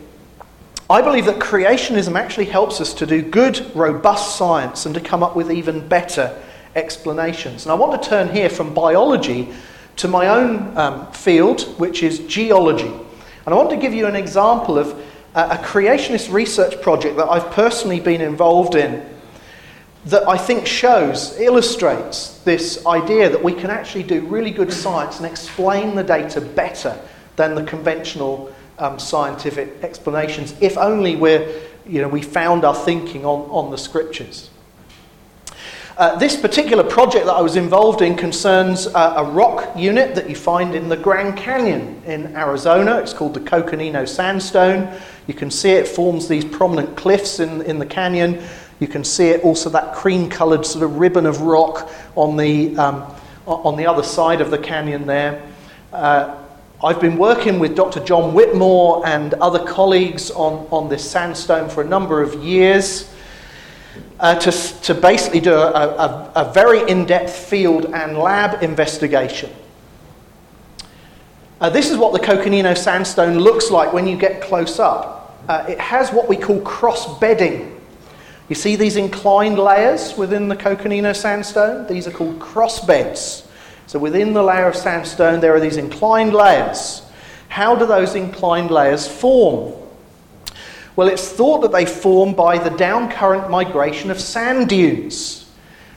I 0.89 1.03
believe 1.03 1.27
that 1.27 1.39
creationism 1.39 2.19
actually 2.19 2.47
helps 2.47 2.81
us 2.81 2.95
to 2.95 3.07
do 3.07 3.21
good, 3.21 3.71
robust 3.77 4.37
science 4.37 4.87
and 4.87 4.95
to 4.95 5.03
come 5.03 5.23
up 5.23 5.37
with 5.37 5.53
even 5.53 5.87
better 5.87 6.35
explanations. 6.75 7.67
And 7.67 7.73
I 7.73 7.75
want 7.75 8.03
to 8.03 8.09
turn 8.09 8.35
here 8.35 8.49
from 8.49 8.73
biology 8.73 9.53
to 9.97 10.09
my 10.09 10.29
own 10.29 10.77
um, 10.79 11.13
field, 11.13 11.63
which 11.79 12.03
is 12.03 12.21
geology. 12.21 12.87
And 12.87 13.49
I 13.49 13.55
want 13.55 13.69
to 13.71 13.77
give 13.77 13.93
you 13.93 14.07
an 14.07 14.17
example 14.17 14.79
of 14.79 14.99
a, 15.35 15.41
a 15.41 15.57
creationist 15.59 16.33
research 16.33 16.81
project 16.81 17.19
that 17.19 17.29
I've 17.29 17.51
personally 17.51 18.01
been 18.01 18.23
involved 18.23 18.75
in 18.77 19.05
that 20.07 20.27
I 20.27 20.39
think 20.39 20.67
shows, 20.67 21.39
illustrates 21.39 22.39
this 22.45 22.87
idea 22.87 23.29
that 23.29 23.45
we 23.45 23.53
can 23.53 23.69
actually 23.69 24.05
do 24.05 24.23
really 24.23 24.53
good 24.53 24.73
science 24.73 25.19
and 25.19 25.27
explain 25.27 25.95
the 25.95 26.05
data 26.05 26.41
better 26.41 26.99
than 27.39 27.55
the 27.55 27.65
conventional 27.65 28.53
um, 28.79 28.99
scientific 28.99 29.83
explanations, 29.83 30.55
if 30.61 30.77
only 30.77 31.17
we're, 31.17 31.63
you 31.87 32.03
know, 32.03 32.09
we 32.09 32.21
found 32.21 32.65
our 32.65 32.75
thinking 32.75 33.25
on, 33.25 33.49
on 33.51 33.71
the 33.71 33.79
scriptures. 33.79 34.51
Uh, 35.97 36.17
this 36.17 36.37
particular 36.37 36.85
project 36.85 37.27
that 37.27 37.35
I 37.35 37.41
was 37.41 37.57
involved 37.57 38.03
in 38.03 38.17
concerns 38.17 38.87
uh, 38.87 39.15
a 39.17 39.25
rock 39.25 39.77
unit 39.77 40.15
that 40.15 40.29
you 40.29 40.37
find 40.37 40.75
in 40.75 40.89
the 40.89 40.97
Grand 40.97 41.37
Canyon 41.37 42.01
in 42.07 42.37
Arizona. 42.37 42.99
It's 42.99 43.13
called 43.13 43.35
the 43.35 43.41
Coconino 43.41 44.05
Sandstone. 44.05 44.97
You 45.27 45.35
can 45.35 45.51
see 45.51 45.71
it 45.71 45.89
forms 45.89 46.29
these 46.29 46.45
prominent 46.45 46.97
cliffs 46.97 47.41
in, 47.41 47.63
in 47.63 47.81
the 47.81 47.87
canyon. 47.87 48.45
You 48.79 48.87
can 48.87 49.03
see 49.03 49.31
it 49.31 49.43
also 49.43 49.71
that 49.71 49.93
cream 49.93 50.31
coloured 50.31 50.65
sort 50.65 50.85
of 50.85 50.99
ribbon 50.99 51.27
of 51.27 51.41
rock 51.41 51.91
on 52.15 52.37
the, 52.37 52.77
um, 52.77 53.13
on 53.47 53.77
the 53.77 53.87
other 53.87 54.05
side 54.05 54.41
of 54.41 54.53
the 54.53 54.59
canyon 54.59 55.05
there. 55.05 55.43
Uh, 55.93 56.37
I've 56.83 57.01
been 57.01 57.19
working 57.19 57.59
with 57.59 57.75
Dr. 57.75 57.99
John 58.05 58.35
Whitmore 58.35 59.05
and 59.05 59.35
other 59.35 59.59
colleagues 59.67 60.31
on, 60.31 60.69
on 60.71 60.89
this 60.89 61.09
sandstone 61.09 61.69
for 61.69 61.83
a 61.83 61.85
number 61.85 62.23
of 62.23 62.35
years 62.45 63.13
uh, 64.21 64.37
to, 64.39 64.53
to 64.83 64.95
basically 64.95 65.41
do 65.41 65.55
a, 65.55 65.73
a, 65.73 66.33
a 66.37 66.53
very 66.53 66.89
in 66.89 67.05
depth 67.05 67.35
field 67.35 67.87
and 67.87 68.17
lab 68.17 68.63
investigation. 68.63 69.51
Uh, 71.61 71.69
this 71.69 71.91
is 71.91 71.97
what 71.97 72.13
the 72.13 72.25
Coconino 72.25 72.75
sandstone 72.75 73.41
looks 73.41 73.73
like 73.73 73.93
when 73.93 74.07
you 74.07 74.17
get 74.17 74.41
close 74.41 74.79
up. 74.79 75.37
Uh, 75.49 75.65
it 75.69 75.81
has 75.81 76.13
what 76.13 76.29
we 76.29 76.37
call 76.37 76.61
cross 76.61 77.19
bedding. 77.19 77.81
You 78.49 78.55
see 78.55 78.77
these 78.77 78.95
inclined 78.95 79.59
layers 79.59 80.17
within 80.17 80.47
the 80.47 80.55
Coconino 80.55 81.13
sandstone? 81.13 81.89
These 81.89 82.07
are 82.07 82.13
called 82.13 82.39
cross 82.39 82.87
beds. 82.87 83.48
So 83.89 83.99
within 83.99 84.35
the 84.35 84.43
layer 84.43 84.69
of 84.69 84.77
sandstone, 84.77 85.41
there 85.41 85.55
are 85.55 85.61
these 85.61 85.79
inclined 85.79 86.35
layers. 86.35 87.01
How 87.49 87.75
do 87.75 87.87
those 87.87 88.15
inclined 88.15 88.71
layers 88.71 89.09
form? 89.09 89.73
Well, 90.95 91.09
it's 91.09 91.33
thought 91.33 91.63
that 91.63 91.73
they 91.73 91.87
form 91.87 92.35
by 92.35 92.59
the 92.59 92.69
downcurrent 92.69 93.49
migration 93.49 94.11
of 94.11 94.21
sand 94.21 94.69
dunes. 94.69 95.51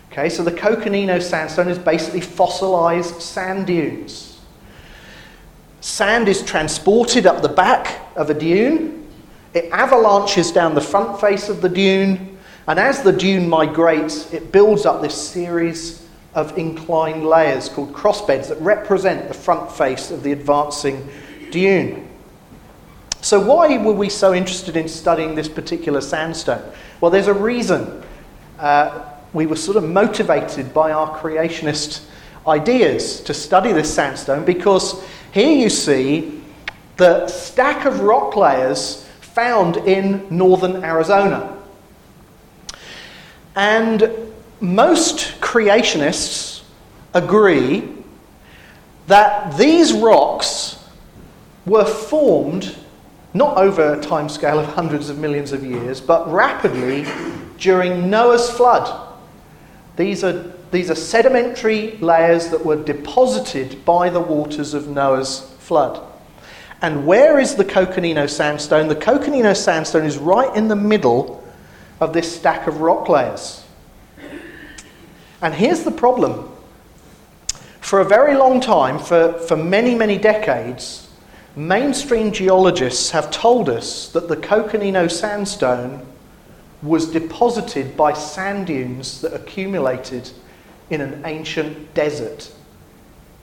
Okay, 0.10 0.30
so 0.30 0.42
the 0.42 0.54
Coconino 0.54 1.20
sandstone 1.20 1.68
is 1.68 1.78
basically 1.78 2.22
fossilized 2.22 3.22
sand 3.22 3.68
dunes. 3.68 4.40
Sand 5.82 6.30
is 6.30 6.42
transported 6.44 7.26
up 7.26 7.42
the 7.42 7.50
back 7.50 8.00
of 8.16 8.30
a 8.30 8.34
dune, 8.34 9.06
it 9.54 9.70
avalanches 9.74 10.54
down 10.54 10.76
the 10.76 10.82
front 10.82 11.20
face 11.20 11.50
of 11.50 11.60
the 11.60 11.68
dune, 11.68 12.38
and 12.68 12.80
as 12.80 13.04
the 13.04 13.12
dune 13.12 13.50
migrates, 13.50 14.32
it 14.32 14.54
builds 14.54 14.86
up 14.86 15.02
this 15.02 15.16
series 15.16 16.01
of 16.34 16.58
inclined 16.58 17.26
layers 17.26 17.68
called 17.68 17.94
crossbeds 17.94 18.48
that 18.48 18.60
represent 18.62 19.28
the 19.28 19.34
front 19.34 19.72
face 19.72 20.12
of 20.12 20.24
the 20.24 20.32
advancing 20.32 21.10
dune. 21.52 22.08
So, 23.22 23.40
why 23.40 23.78
were 23.78 23.94
we 23.94 24.10
so 24.10 24.34
interested 24.34 24.76
in 24.76 24.88
studying 24.88 25.36
this 25.36 25.48
particular 25.48 26.02
sandstone? 26.02 26.64
Well, 27.02 27.12
there's 27.12 27.28
a 27.28 27.34
reason. 27.34 28.04
Uh, 28.58 29.06
we 29.34 29.46
were 29.46 29.56
sort 29.56 29.78
of 29.78 29.84
motivated 29.84 30.74
by 30.74 30.92
our 30.92 31.18
creationist 31.20 32.04
ideas 32.48 33.22
to 33.22 33.34
study 33.34 33.72
this 33.72 33.94
sandstone 33.94 34.44
because 34.44 35.04
here 35.32 35.56
you 35.56 35.70
see 35.70 36.42
the 36.98 37.28
stack 37.28 37.86
of 37.86 38.02
rock 38.02 38.36
layers 38.36 39.06
found 39.22 39.78
in 39.78 40.26
northern 40.30 40.84
Arizona. 40.84 41.58
And 43.56 44.31
most 44.62 45.42
creationists 45.42 46.62
agree 47.14 47.92
that 49.08 49.58
these 49.58 49.92
rocks 49.92 50.78
were 51.66 51.86
formed 51.86 52.76
not 53.34 53.58
over 53.58 53.94
a 53.94 54.02
time 54.02 54.30
scale 54.30 54.60
of 54.60 54.66
hundreds 54.68 55.10
of 55.10 55.18
millions 55.18 55.52
of 55.52 55.64
years, 55.64 56.02
but 56.02 56.30
rapidly 56.32 57.06
during 57.58 58.10
Noah's 58.10 58.50
flood. 58.50 59.10
These 59.96 60.24
are, 60.24 60.54
these 60.72 60.92
are 60.92 60.96
sedimentary 60.96 61.98
layers 61.98 62.50
that 62.50 62.64
were 62.64 62.82
deposited 62.84 63.84
by 63.86 64.10
the 64.10 64.20
waters 64.20 64.74
of 64.74 64.88
Noah's 64.88 65.42
flood. 65.60 66.02
And 66.82 67.06
where 67.06 67.40
is 67.40 67.56
the 67.56 67.66
Coconino 67.66 68.28
sandstone? 68.28 68.88
The 68.88 68.96
Coconino 68.96 69.54
sandstone 69.54 70.06
is 70.06 70.18
right 70.18 70.54
in 70.56 70.68
the 70.68 70.76
middle 70.76 71.44
of 72.00 72.14
this 72.14 72.36
stack 72.36 72.68
of 72.68 72.82
rock 72.82 73.08
layers. 73.08 73.61
And 75.42 75.54
here's 75.54 75.84
the 75.84 75.92
problem. 75.92 76.50
For 77.80 78.00
a 78.00 78.06
very 78.06 78.36
long 78.36 78.62
time, 78.62 79.00
for, 79.00 79.34
for 79.34 79.58
many, 79.58 79.96
many 79.96 80.18
decades, 80.18 81.10
Mainstream 81.56 82.32
geologists 82.32 83.12
have 83.12 83.30
told 83.30 83.68
us 83.68 84.08
that 84.14 84.30
the 84.30 84.38
Coconino 84.38 85.10
sandstone 85.10 86.06
was 86.82 87.12
deposited 87.12 87.98
by 87.98 88.14
sand 88.14 88.68
dunes 88.68 89.20
that 89.20 89.34
accumulated 89.34 90.30
in 90.90 91.02
an 91.02 91.24
ancient 91.26 91.94
desert. 91.94 92.54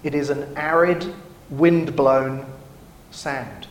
It 0.02 0.14
is 0.14 0.30
an 0.30 0.56
arid, 0.56 1.14
wind-blown 1.50 2.46
sand. 3.10 3.66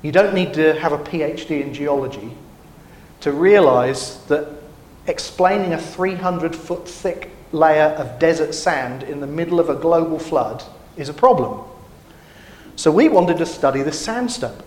You 0.00 0.10
don't 0.10 0.34
need 0.34 0.54
to 0.54 0.80
have 0.80 0.92
a 0.92 0.98
PhD 0.98 1.62
in 1.62 1.74
geology 1.74 2.32
to 3.20 3.32
realize 3.32 4.24
that 4.26 4.48
explaining 5.08 5.72
a 5.72 5.80
300 5.80 6.54
foot 6.54 6.88
thick 6.88 7.30
layer 7.52 7.94
of 7.96 8.18
desert 8.18 8.54
sand 8.54 9.02
in 9.02 9.20
the 9.20 9.26
middle 9.26 9.58
of 9.58 9.68
a 9.68 9.74
global 9.74 10.18
flood 10.18 10.62
is 10.96 11.08
a 11.08 11.14
problem. 11.14 11.64
So 12.76 12.90
we 12.90 13.08
wanted 13.08 13.38
to 13.38 13.46
study 13.46 13.82
the 13.82 13.92
sandstone. 13.92 14.62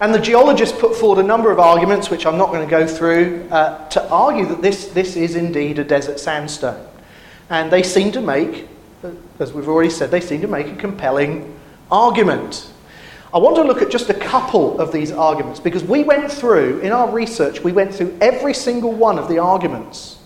And 0.00 0.14
the 0.14 0.18
geologists 0.18 0.78
put 0.78 0.94
forward 0.94 1.24
a 1.24 1.26
number 1.26 1.50
of 1.50 1.58
arguments, 1.58 2.08
which 2.08 2.24
I'm 2.24 2.38
not 2.38 2.48
going 2.48 2.64
to 2.66 2.70
go 2.70 2.86
through, 2.86 3.48
uh, 3.50 3.88
to 3.88 4.08
argue 4.08 4.46
that 4.46 4.62
this, 4.62 4.88
this 4.88 5.16
is 5.16 5.34
indeed 5.34 5.78
a 5.78 5.84
desert 5.84 6.20
sandstone. 6.20 6.86
And 7.50 7.70
they 7.70 7.82
seem 7.82 8.12
to 8.12 8.20
make, 8.20 8.68
as 9.40 9.52
we've 9.52 9.68
already 9.68 9.90
said, 9.90 10.10
they 10.10 10.20
seem 10.20 10.40
to 10.42 10.48
make 10.48 10.68
a 10.68 10.76
compelling 10.76 11.58
argument. 11.90 12.72
I 13.32 13.38
want 13.38 13.56
to 13.56 13.62
look 13.62 13.82
at 13.82 13.90
just 13.90 14.08
a 14.08 14.14
couple 14.14 14.80
of 14.80 14.90
these 14.90 15.12
arguments 15.12 15.60
because 15.60 15.84
we 15.84 16.02
went 16.02 16.32
through, 16.32 16.80
in 16.80 16.92
our 16.92 17.10
research, 17.10 17.62
we 17.62 17.72
went 17.72 17.94
through 17.94 18.16
every 18.20 18.54
single 18.54 18.92
one 18.92 19.18
of 19.18 19.28
the 19.28 19.38
arguments 19.38 20.18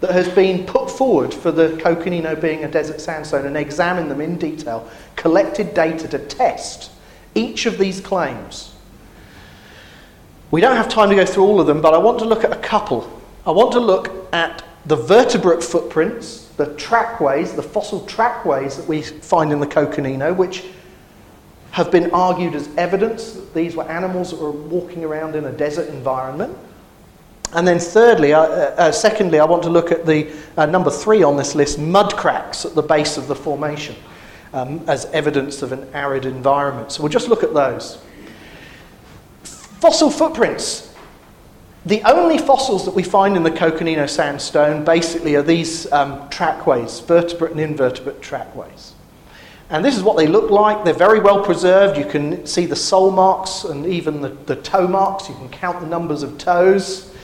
that 0.00 0.12
has 0.12 0.28
been 0.30 0.64
put 0.64 0.90
forward 0.90 1.34
for 1.34 1.52
the 1.52 1.76
Coconino 1.82 2.34
being 2.34 2.64
a 2.64 2.70
desert 2.70 3.02
sandstone 3.02 3.44
and 3.44 3.56
examined 3.58 4.10
them 4.10 4.22
in 4.22 4.38
detail, 4.38 4.88
collected 5.16 5.74
data 5.74 6.08
to 6.08 6.18
test 6.18 6.90
each 7.34 7.66
of 7.66 7.76
these 7.76 8.00
claims. 8.00 8.74
We 10.50 10.62
don't 10.62 10.76
have 10.76 10.88
time 10.88 11.10
to 11.10 11.14
go 11.14 11.26
through 11.26 11.44
all 11.44 11.60
of 11.60 11.66
them, 11.66 11.82
but 11.82 11.92
I 11.92 11.98
want 11.98 12.18
to 12.20 12.24
look 12.24 12.42
at 12.42 12.52
a 12.52 12.60
couple. 12.60 13.20
I 13.46 13.50
want 13.50 13.72
to 13.72 13.80
look 13.80 14.32
at 14.32 14.64
the 14.86 14.96
vertebrate 14.96 15.62
footprints, 15.62 16.46
the 16.56 16.74
trackways, 16.74 17.54
the 17.54 17.62
fossil 17.62 18.06
trackways 18.06 18.78
that 18.78 18.88
we 18.88 19.02
find 19.02 19.52
in 19.52 19.60
the 19.60 19.66
Coconino, 19.66 20.32
which 20.32 20.64
have 21.70 21.90
been 21.90 22.10
argued 22.10 22.54
as 22.54 22.68
evidence 22.76 23.32
that 23.32 23.54
these 23.54 23.76
were 23.76 23.84
animals 23.84 24.30
that 24.30 24.40
were 24.40 24.50
walking 24.50 25.04
around 25.04 25.36
in 25.36 25.44
a 25.44 25.52
desert 25.52 25.88
environment. 25.88 26.56
And 27.52 27.66
then, 27.66 27.78
thirdly, 27.78 28.32
uh, 28.32 28.42
uh, 28.42 28.92
secondly, 28.92 29.40
I 29.40 29.44
want 29.44 29.62
to 29.64 29.70
look 29.70 29.90
at 29.90 30.06
the 30.06 30.32
uh, 30.56 30.66
number 30.66 30.90
three 30.90 31.22
on 31.22 31.36
this 31.36 31.54
list 31.54 31.78
mud 31.78 32.16
cracks 32.16 32.64
at 32.64 32.74
the 32.74 32.82
base 32.82 33.16
of 33.16 33.26
the 33.26 33.34
formation 33.34 33.96
um, 34.52 34.84
as 34.88 35.06
evidence 35.06 35.62
of 35.62 35.72
an 35.72 35.88
arid 35.92 36.26
environment. 36.26 36.92
So 36.92 37.02
we'll 37.02 37.12
just 37.12 37.28
look 37.28 37.42
at 37.42 37.54
those. 37.54 37.98
Fossil 39.42 40.10
footprints. 40.10 40.94
The 41.86 42.02
only 42.02 42.36
fossils 42.36 42.84
that 42.84 42.94
we 42.94 43.02
find 43.02 43.36
in 43.36 43.42
the 43.42 43.50
Coconino 43.50 44.06
sandstone 44.06 44.84
basically 44.84 45.34
are 45.36 45.42
these 45.42 45.90
um, 45.92 46.28
trackways, 46.28 47.00
vertebrate 47.00 47.52
and 47.52 47.60
invertebrate 47.60 48.20
trackways. 48.20 48.92
And 49.70 49.84
this 49.84 49.96
is 49.96 50.02
what 50.02 50.16
they 50.16 50.26
look 50.26 50.50
like. 50.50 50.84
They're 50.84 50.92
very 50.92 51.20
well 51.20 51.44
preserved. 51.44 51.96
You 51.96 52.04
can 52.04 52.44
see 52.44 52.66
the 52.66 52.74
sole 52.74 53.12
marks 53.12 53.62
and 53.62 53.86
even 53.86 54.20
the, 54.20 54.30
the 54.30 54.56
toe 54.56 54.88
marks. 54.88 55.28
You 55.28 55.36
can 55.36 55.48
count 55.48 55.80
the 55.80 55.86
numbers 55.86 56.24
of 56.24 56.38
toes. 56.38 57.14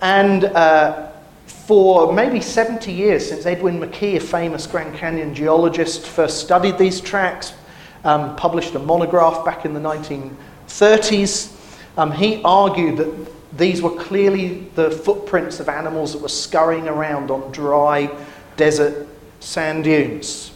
And 0.00 0.44
uh, 0.44 1.10
for 1.46 2.14
maybe 2.14 2.40
70 2.40 2.90
years, 2.90 3.28
since 3.28 3.44
Edwin 3.44 3.78
McKee, 3.78 4.16
a 4.16 4.20
famous 4.20 4.66
Grand 4.66 4.96
Canyon 4.96 5.34
geologist, 5.34 6.06
first 6.06 6.40
studied 6.40 6.78
these 6.78 6.98
tracks, 6.98 7.52
um, 8.04 8.36
published 8.36 8.74
a 8.74 8.78
monograph 8.78 9.44
back 9.44 9.66
in 9.66 9.74
the 9.74 9.80
1930s, 9.80 11.52
um, 11.98 12.10
he 12.10 12.40
argued 12.42 12.96
that 12.98 13.58
these 13.58 13.82
were 13.82 13.90
clearly 13.90 14.68
the 14.74 14.90
footprints 14.90 15.60
of 15.60 15.68
animals 15.68 16.12
that 16.12 16.22
were 16.22 16.28
scurrying 16.28 16.88
around 16.88 17.30
on 17.30 17.50
dry 17.52 18.10
desert 18.56 19.06
sand 19.40 19.84
dunes. 19.84 20.52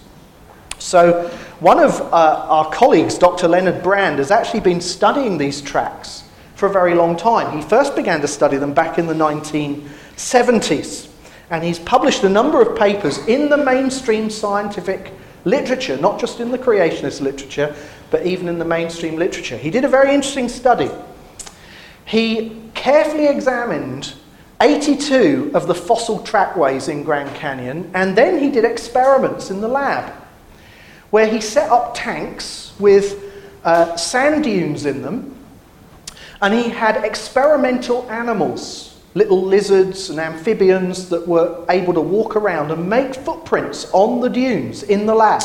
So, 0.81 1.29
one 1.61 1.79
of 1.79 2.01
uh, 2.01 2.47
our 2.49 2.71
colleagues, 2.71 3.19
Dr. 3.19 3.47
Leonard 3.49 3.83
Brand, 3.83 4.19
has 4.19 4.31
actually 4.31 4.61
been 4.61 4.81
studying 4.81 5.37
these 5.37 5.61
tracks 5.61 6.25
for 6.55 6.67
a 6.67 6.73
very 6.73 6.95
long 6.95 7.17
time. 7.17 7.55
He 7.55 7.63
first 7.63 7.95
began 7.95 8.23
to 8.23 8.29
study 8.29 8.57
them 8.57 8.73
back 8.73 8.99
in 8.99 9.07
the 9.07 9.15
1970s, 9.15 11.09
and 11.51 11.63
he's 11.63 11.79
published 11.79 12.25
a 12.25 12.31
number 12.31 12.63
of 12.63 12.79
papers 12.79 13.19
in 13.27 13.51
the 13.51 13.59
mainstream 13.59 14.31
scientific 14.31 15.13
literature, 15.45 15.99
not 15.99 16.19
just 16.19 16.41
in 16.41 16.51
the 16.51 16.59
creationist 16.59 17.21
literature, 17.21 17.75
but 18.11 18.25
even 18.25 18.49
in 18.49 18.59
the 18.59 18.65
mainstream 18.65 19.17
literature. 19.17 19.59
He 19.59 19.71
did 19.71 19.85
a 19.85 19.89
very 19.89 20.15
interesting 20.15 20.49
study. 20.49 20.91
He 22.07 22.59
carefully 22.75 23.27
examined 23.27 24.15
82 24.63 25.51
of 25.53 25.67
the 25.67 25.75
fossil 25.75 26.21
trackways 26.21 26.89
in 26.89 27.05
Grand 27.05 27.35
Canyon, 27.37 27.91
and 27.93 28.17
then 28.17 28.39
he 28.39 28.51
did 28.51 28.65
experiments 28.65 29.51
in 29.51 29.61
the 29.61 29.69
lab 29.69 30.20
where 31.11 31.27
he 31.27 31.41
set 31.41 31.71
up 31.71 31.95
tanks 31.95 32.73
with 32.79 33.23
uh, 33.65 33.97
sand 33.97 34.45
dunes 34.45 34.87
in 34.87 35.03
them, 35.03 35.37
and 36.41 36.55
he 36.55 36.71
had 36.71 37.05
experimental 37.05 38.11
animals, 38.11 39.01
little 39.15 39.43
lizards 39.43 40.09
and 40.09 40.19
amphibians 40.19 41.09
that 41.09 41.27
were 41.27 41.65
able 41.69 41.93
to 41.93 42.01
walk 42.01 42.37
around 42.37 42.71
and 42.71 42.89
make 42.89 43.15
footprints 43.15 43.91
on 43.93 44.21
the 44.21 44.29
dunes 44.29 44.83
in 44.85 45.05
the 45.05 45.15
lab. 45.15 45.43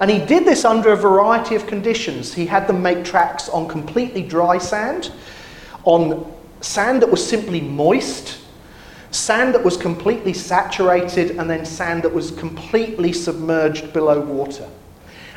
And 0.00 0.10
he 0.10 0.18
did 0.18 0.46
this 0.46 0.64
under 0.64 0.92
a 0.92 0.96
variety 0.96 1.54
of 1.54 1.66
conditions. 1.66 2.32
He 2.32 2.46
had 2.46 2.66
them 2.66 2.82
make 2.82 3.04
tracks 3.04 3.50
on 3.50 3.68
completely 3.68 4.22
dry 4.22 4.56
sand, 4.56 5.12
on 5.84 6.32
sand 6.62 7.02
that 7.02 7.10
was 7.10 7.26
simply 7.26 7.60
moist, 7.60 8.38
sand 9.10 9.54
that 9.54 9.64
was 9.64 9.76
completely 9.76 10.32
saturated, 10.32 11.32
and 11.32 11.48
then 11.50 11.64
sand 11.64 12.02
that 12.04 12.12
was 12.12 12.30
completely 12.32 13.12
submerged 13.12 13.92
below 13.92 14.20
water. 14.20 14.68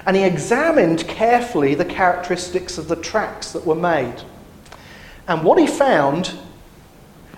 And 0.06 0.16
he 0.16 0.24
examined 0.24 1.08
carefully 1.08 1.76
the 1.76 1.86
characteristics 1.86 2.78
of 2.78 2.88
the 2.88 2.98
tracks 2.98 3.52
that 3.54 3.66
were 3.66 3.76
made. 3.76 4.22
And 5.28 5.44
what 5.44 5.58
he 5.58 5.68
found 5.68 6.34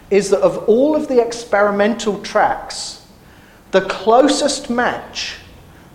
is 0.10 0.30
that 0.32 0.42
of 0.42 0.58
all 0.68 0.96
of 0.96 1.08
the 1.08 1.26
experimental 1.26 2.22
tracks, 2.22 3.06
the 3.72 3.82
closest 3.82 4.70
match 4.70 5.38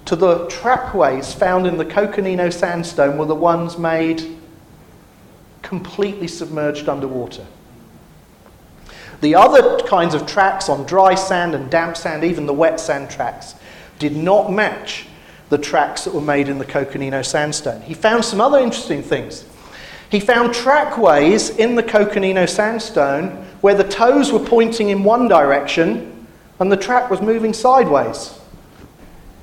to 0.05 0.17
the 0.17 0.47
trackways 0.49 1.33
found 1.33 1.67
in 1.67 1.77
the 1.77 1.85
Coconino 1.85 2.51
sandstone 2.51 3.19
were 3.19 3.27
the 3.27 3.35
ones 3.35 3.79
made 3.79 4.37
completely 5.63 6.27
submerged 6.27 6.89
underwater. 6.89 7.47
The 9.21 9.35
other 9.35 9.79
kinds 9.81 10.15
of 10.15 10.27
tracks 10.27 10.69
on 10.69 10.87
dry 10.87 11.15
sand 11.15 11.55
and 11.55 11.71
damp 11.71 11.97
sand, 11.97 12.25
even 12.25 12.47
the 12.47 12.55
wet 12.55 12.81
sand 12.81 13.11
tracks, 13.11 13.55
did 13.99 14.17
not 14.17 14.51
match 14.51 15.07
the 15.51 15.59
tracks 15.59 16.05
that 16.05 16.15
were 16.15 16.21
made 16.21 16.49
in 16.49 16.59
the 16.59 16.65
Coconino 16.65 17.23
sandstone. 17.23 17.83
He 17.83 17.93
found 17.95 18.25
some 18.25 18.41
other 18.41 18.59
interesting 18.59 19.03
things. 19.03 19.45
He 20.11 20.21
found 20.21 20.55
trackways 20.55 21.51
in 21.51 21.75
the 21.75 21.83
Coconino 21.83 22.47
sandstone 22.47 23.29
where 23.61 23.75
the 23.75 23.85
toes 23.85 24.33
were 24.33 24.41
pointing 24.41 24.89
in 24.89 25.05
one 25.05 25.29
direction 25.29 26.27
and 26.59 26.73
the 26.73 26.77
track 26.77 27.11
was 27.11 27.21
moving 27.21 27.53
sideways. 27.53 28.39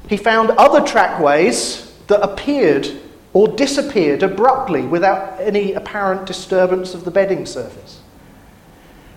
He 0.10 0.18
found 0.18 0.52
other 0.52 0.82
trackways 0.86 1.94
that 2.08 2.22
appeared 2.22 2.88
or 3.34 3.48
disappeared 3.48 4.24
abruptly 4.24 4.82
without 4.82 5.40
any 5.40 5.74
apparent 5.74 6.26
disturbance 6.26 6.94
of 6.94 7.06
the 7.06 7.12
bedding 7.12 7.46
surface. 7.46 8.00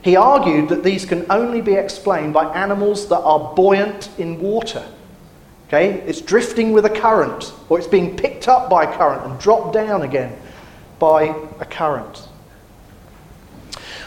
He 0.02 0.16
argued 0.16 0.68
that 0.70 0.82
these 0.82 1.04
can 1.04 1.26
only 1.30 1.60
be 1.60 1.74
explained 1.74 2.32
by 2.32 2.52
animals 2.54 3.08
that 3.08 3.20
are 3.20 3.54
buoyant 3.54 4.08
in 4.18 4.40
water. 4.40 4.84
Okay? 5.68 6.00
It's 6.06 6.20
drifting 6.20 6.72
with 6.72 6.84
a 6.84 6.90
current, 6.90 7.52
or 7.68 7.78
it's 7.78 7.86
being 7.86 8.16
picked 8.16 8.48
up 8.48 8.70
by 8.70 8.84
a 8.84 8.96
current 8.96 9.24
and 9.24 9.38
dropped 9.38 9.74
down 9.74 10.02
again 10.02 10.36
by 10.98 11.34
a 11.60 11.64
current. 11.64 12.28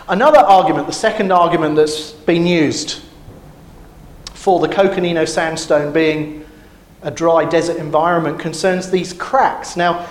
Another 0.08 0.40
argument, 0.40 0.88
the 0.88 0.94
second 0.94 1.32
argument 1.32 1.76
that's 1.76 2.12
been 2.12 2.46
used 2.46 3.02
for 4.34 4.60
the 4.60 4.68
Coconino 4.68 5.24
sandstone 5.24 5.94
being 5.94 6.46
a 7.04 7.12
dry 7.12 7.46
desert 7.46 7.78
environment, 7.78 8.40
concerns 8.40 8.90
these 8.90 9.14
cracks. 9.14 9.78
Now, 9.78 10.08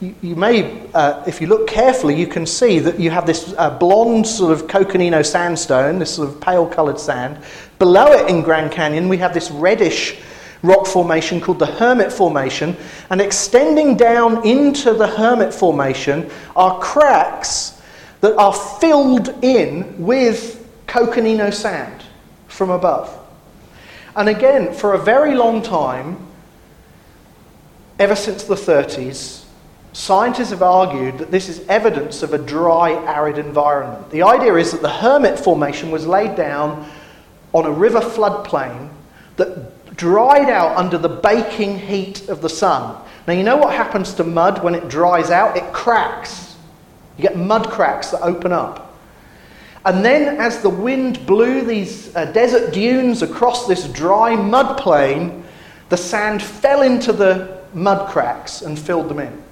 you, 0.00 0.34
may, 0.34 0.86
uh, 0.94 1.22
if 1.26 1.40
you 1.40 1.46
look 1.46 1.68
carefully, 1.68 2.18
you 2.18 2.26
can 2.26 2.46
see 2.46 2.78
that 2.78 2.98
you 2.98 3.10
have 3.10 3.26
this 3.26 3.54
uh, 3.58 3.70
blonde 3.70 4.26
sort 4.26 4.52
of 4.52 4.66
Coconino 4.66 5.22
sandstone, 5.22 5.98
this 5.98 6.14
sort 6.14 6.28
of 6.28 6.40
pale 6.40 6.66
coloured 6.66 6.98
sand. 6.98 7.42
Below 7.78 8.12
it 8.12 8.30
in 8.30 8.42
Grand 8.42 8.72
Canyon, 8.72 9.08
we 9.08 9.18
have 9.18 9.34
this 9.34 9.50
reddish 9.50 10.18
rock 10.62 10.86
formation 10.86 11.40
called 11.40 11.58
the 11.58 11.66
Hermit 11.66 12.12
Formation, 12.12 12.76
and 13.10 13.20
extending 13.20 13.96
down 13.96 14.46
into 14.46 14.94
the 14.94 15.06
Hermit 15.06 15.52
Formation 15.52 16.30
are 16.56 16.78
cracks 16.80 17.80
that 18.22 18.36
are 18.36 18.54
filled 18.54 19.28
in 19.42 20.02
with 20.02 20.66
coconino 20.86 21.50
sand 21.50 22.02
from 22.48 22.70
above. 22.70 23.16
And 24.16 24.28
again, 24.28 24.72
for 24.74 24.94
a 24.94 24.98
very 24.98 25.34
long 25.34 25.62
time, 25.62 26.26
ever 27.98 28.16
since 28.16 28.44
the 28.44 28.54
30s, 28.54 29.39
scientists 29.92 30.50
have 30.50 30.62
argued 30.62 31.18
that 31.18 31.30
this 31.30 31.48
is 31.48 31.66
evidence 31.68 32.22
of 32.22 32.32
a 32.32 32.38
dry, 32.38 32.92
arid 33.06 33.38
environment. 33.38 34.10
The 34.10 34.22
idea 34.22 34.54
is 34.54 34.72
that 34.72 34.82
the 34.82 34.90
Hermit 34.90 35.38
Formation 35.38 35.90
was 35.90 36.06
laid 36.06 36.36
down 36.36 36.88
on 37.52 37.66
a 37.66 37.70
river 37.70 38.00
floodplain 38.00 38.90
that 39.36 39.96
dried 39.96 40.48
out 40.48 40.76
under 40.76 40.96
the 40.96 41.08
baking 41.08 41.78
heat 41.78 42.28
of 42.28 42.40
the 42.40 42.48
sun. 42.48 42.96
Now, 43.26 43.34
you 43.34 43.42
know 43.42 43.56
what 43.56 43.74
happens 43.74 44.14
to 44.14 44.24
mud 44.24 44.62
when 44.62 44.74
it 44.74 44.88
dries 44.88 45.30
out? 45.30 45.56
It 45.56 45.72
cracks. 45.72 46.56
You 47.16 47.22
get 47.22 47.36
mud 47.36 47.68
cracks 47.68 48.10
that 48.10 48.22
open 48.22 48.52
up. 48.52 48.96
And 49.84 50.04
then, 50.04 50.38
as 50.38 50.60
the 50.60 50.70
wind 50.70 51.26
blew 51.26 51.62
these 51.62 52.14
uh, 52.14 52.26
desert 52.26 52.72
dunes 52.72 53.22
across 53.22 53.66
this 53.66 53.88
dry 53.88 54.36
mud 54.36 54.78
plain, 54.78 55.42
the 55.88 55.96
sand 55.96 56.42
fell 56.42 56.82
into 56.82 57.12
the 57.12 57.60
mud 57.72 58.08
cracks 58.10 58.62
and 58.62 58.78
filled 58.78 59.08
them 59.08 59.20
in. 59.20 59.42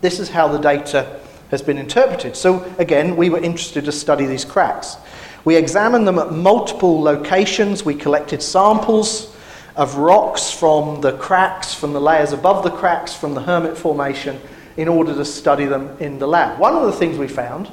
This 0.00 0.20
is 0.20 0.28
how 0.28 0.48
the 0.48 0.58
data 0.58 1.20
has 1.50 1.62
been 1.62 1.78
interpreted. 1.78 2.36
So, 2.36 2.62
again, 2.78 3.16
we 3.16 3.30
were 3.30 3.38
interested 3.38 3.84
to 3.86 3.92
study 3.92 4.26
these 4.26 4.44
cracks. 4.44 4.96
We 5.44 5.56
examined 5.56 6.06
them 6.06 6.18
at 6.18 6.32
multiple 6.32 7.00
locations, 7.00 7.84
we 7.84 7.94
collected 7.94 8.42
samples 8.42 9.34
of 9.76 9.96
rocks 9.96 10.50
from 10.50 11.00
the 11.00 11.16
cracks, 11.16 11.72
from 11.72 11.92
the 11.92 12.00
layers 12.00 12.32
above 12.32 12.64
the 12.64 12.70
cracks, 12.70 13.14
from 13.14 13.34
the 13.34 13.40
Hermit 13.40 13.78
Formation, 13.78 14.40
in 14.76 14.88
order 14.88 15.14
to 15.14 15.24
study 15.24 15.64
them 15.66 15.96
in 16.00 16.18
the 16.18 16.26
lab. 16.26 16.58
One 16.58 16.74
of 16.74 16.82
the 16.82 16.92
things 16.92 17.16
we 17.16 17.28
found 17.28 17.70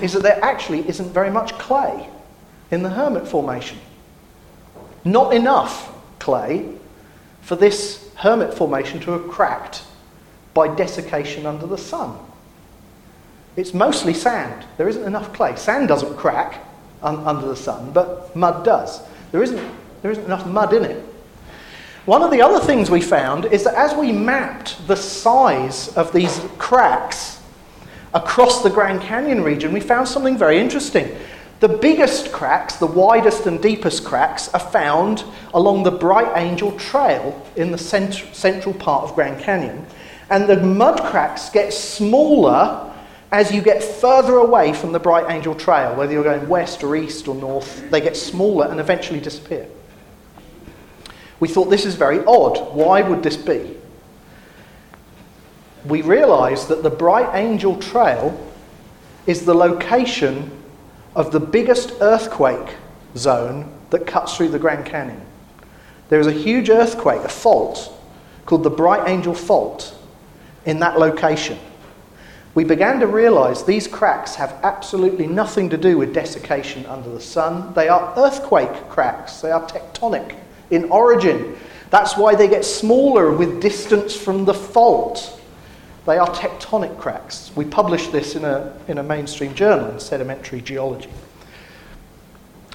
is 0.00 0.12
that 0.12 0.22
there 0.22 0.42
actually 0.42 0.88
isn't 0.88 1.12
very 1.12 1.30
much 1.30 1.52
clay 1.58 2.08
in 2.70 2.82
the 2.82 2.90
Hermit 2.90 3.28
Formation. 3.28 3.78
Not 5.04 5.34
enough 5.34 5.92
clay 6.18 6.68
for 7.42 7.56
this 7.56 8.08
Hermit 8.14 8.54
Formation 8.54 9.00
to 9.00 9.10
have 9.10 9.28
cracked 9.28 9.82
by 10.54 10.74
desiccation 10.74 11.44
under 11.46 11.66
the 11.66 11.76
sun. 11.76 12.16
It's 13.56 13.74
mostly 13.74 14.14
sand. 14.14 14.64
There 14.78 14.88
isn't 14.88 15.04
enough 15.04 15.32
clay. 15.32 15.56
Sand 15.56 15.88
doesn't 15.88 16.16
crack 16.16 16.64
un- 17.02 17.24
under 17.26 17.46
the 17.46 17.56
sun, 17.56 17.90
but 17.92 18.34
mud 18.34 18.64
does. 18.64 19.02
There 19.32 19.42
isn't 19.42 19.60
there 20.02 20.10
isn't 20.10 20.24
enough 20.24 20.46
mud 20.46 20.74
in 20.74 20.84
it. 20.84 21.02
One 22.04 22.22
of 22.22 22.30
the 22.30 22.42
other 22.42 22.60
things 22.60 22.90
we 22.90 23.00
found 23.00 23.46
is 23.46 23.64
that 23.64 23.74
as 23.74 23.94
we 23.94 24.12
mapped 24.12 24.86
the 24.86 24.96
size 24.96 25.88
of 25.96 26.12
these 26.12 26.40
cracks 26.58 27.40
across 28.12 28.62
the 28.62 28.68
Grand 28.68 29.00
Canyon 29.00 29.42
region, 29.42 29.72
we 29.72 29.80
found 29.80 30.06
something 30.06 30.36
very 30.36 30.58
interesting. 30.58 31.16
The 31.60 31.68
biggest 31.68 32.30
cracks, 32.30 32.76
the 32.76 32.86
widest 32.86 33.46
and 33.46 33.62
deepest 33.62 34.04
cracks, 34.04 34.52
are 34.52 34.60
found 34.60 35.24
along 35.54 35.84
the 35.84 35.90
Bright 35.90 36.30
Angel 36.36 36.72
Trail 36.72 37.42
in 37.56 37.70
the 37.70 37.78
cent- 37.78 38.22
central 38.32 38.74
part 38.74 39.04
of 39.04 39.14
Grand 39.14 39.40
Canyon. 39.42 39.86
And 40.30 40.48
the 40.48 40.56
mud 40.56 41.00
cracks 41.02 41.50
get 41.50 41.72
smaller 41.72 42.92
as 43.34 43.50
you 43.50 43.60
get 43.60 43.82
further 43.82 44.36
away 44.36 44.72
from 44.72 44.92
the 44.92 45.00
Bright 45.00 45.28
Angel 45.28 45.56
Trail, 45.56 45.96
whether 45.96 46.12
you're 46.12 46.22
going 46.22 46.48
west 46.48 46.84
or 46.84 46.94
east 46.94 47.26
or 47.26 47.34
north, 47.34 47.90
they 47.90 48.00
get 48.00 48.16
smaller 48.16 48.68
and 48.68 48.78
eventually 48.78 49.18
disappear. 49.18 49.66
We 51.40 51.48
thought 51.48 51.64
this 51.64 51.84
is 51.84 51.96
very 51.96 52.24
odd. 52.26 52.74
Why 52.74 53.02
would 53.02 53.24
this 53.24 53.36
be? 53.36 53.76
We 55.84 56.02
realised 56.02 56.68
that 56.68 56.84
the 56.84 56.90
Bright 56.90 57.34
Angel 57.34 57.76
Trail 57.76 58.38
is 59.26 59.44
the 59.44 59.54
location 59.54 60.50
of 61.16 61.32
the 61.32 61.40
biggest 61.40 61.94
earthquake 62.00 62.76
zone 63.16 63.72
that 63.90 64.06
cuts 64.06 64.36
through 64.36 64.50
the 64.50 64.60
Grand 64.60 64.86
Canyon. 64.86 65.20
There 66.08 66.20
is 66.20 66.28
a 66.28 66.32
huge 66.32 66.70
earthquake, 66.70 67.22
a 67.22 67.28
fault, 67.28 67.92
called 68.46 68.62
the 68.62 68.70
Bright 68.70 69.08
Angel 69.08 69.34
Fault 69.34 69.98
in 70.66 70.80
that 70.80 70.98
location. 70.98 71.58
We 72.54 72.64
began 72.64 73.00
to 73.00 73.06
realise 73.06 73.62
these 73.62 73.88
cracks 73.88 74.36
have 74.36 74.52
absolutely 74.62 75.26
nothing 75.26 75.70
to 75.70 75.76
do 75.76 75.98
with 75.98 76.14
desiccation 76.14 76.86
under 76.86 77.10
the 77.10 77.20
sun. 77.20 77.74
They 77.74 77.88
are 77.88 78.14
earthquake 78.16 78.88
cracks, 78.88 79.40
they 79.40 79.50
are 79.50 79.66
tectonic 79.66 80.36
in 80.70 80.84
origin. 80.90 81.56
That's 81.90 82.16
why 82.16 82.34
they 82.34 82.48
get 82.48 82.64
smaller 82.64 83.32
with 83.32 83.60
distance 83.60 84.16
from 84.16 84.44
the 84.44 84.54
fault. 84.54 85.40
They 86.06 86.18
are 86.18 86.28
tectonic 86.28 86.98
cracks. 86.98 87.50
We 87.56 87.64
published 87.64 88.12
this 88.12 88.36
in 88.36 88.44
a, 88.44 88.76
in 88.88 88.98
a 88.98 89.02
mainstream 89.02 89.54
journal 89.54 89.90
in 89.90 90.00
sedimentary 90.00 90.60
geology. 90.60 91.10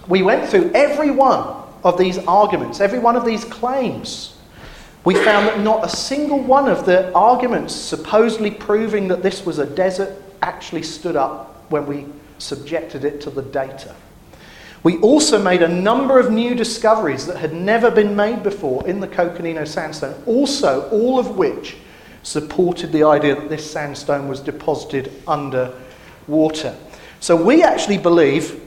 We 0.08 0.24
went 0.24 0.50
through 0.50 0.72
every 0.74 1.12
one 1.12 1.64
of 1.84 1.98
these 1.98 2.18
arguments, 2.18 2.80
every 2.80 3.00
one 3.00 3.16
of 3.16 3.26
these 3.26 3.46
claims. 3.46 4.36
We 5.06 5.16
found 5.16 5.48
that 5.48 5.60
not 5.62 5.86
a 5.86 5.90
single 5.90 6.40
one 6.40 6.68
of 6.68 6.86
the 6.86 7.14
arguments 7.14 7.74
supposedly 7.74 8.52
proving 8.52 9.08
that 9.08 9.24
this 9.24 9.46
was 9.46 9.60
a 9.60 9.66
desert 9.66 10.22
actually 10.42 10.84
stood 10.84 11.16
up 11.16 11.66
when 11.72 11.86
we 11.86 12.06
subjected 12.38 13.06
it 13.06 13.22
to 13.22 13.30
the 13.30 13.42
data. 13.42 13.96
We 14.84 14.98
also 15.00 15.42
made 15.42 15.62
a 15.62 15.68
number 15.68 16.20
of 16.20 16.32
new 16.32 16.56
discoveries 16.56 17.26
that 17.28 17.38
had 17.38 17.54
never 17.54 17.92
been 17.92 18.16
made 18.16 18.44
before 18.44 18.88
in 18.88 19.00
the 19.00 19.08
Coconino 19.08 19.66
sandstone, 19.66 20.22
also, 20.26 20.90
all 20.90 21.20
of 21.20 21.38
which 21.38 21.78
supported 22.24 22.92
the 22.92 23.04
idea 23.04 23.36
that 23.36 23.50
this 23.50 23.70
sandstone 23.70 24.28
was 24.28 24.40
deposited 24.40 25.12
under 25.28 25.74
water. 26.28 26.76
So 27.20 27.36
we 27.36 27.64
actually 27.64 27.98
believe 27.98 28.62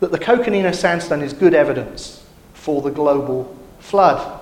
that 0.00 0.12
the 0.12 0.18
Coconino 0.18 0.72
sandstone 0.72 1.22
is 1.22 1.32
good 1.32 1.54
evidence 1.54 2.24
for 2.52 2.82
the 2.82 2.90
global 2.90 3.56
flood. 3.78 4.37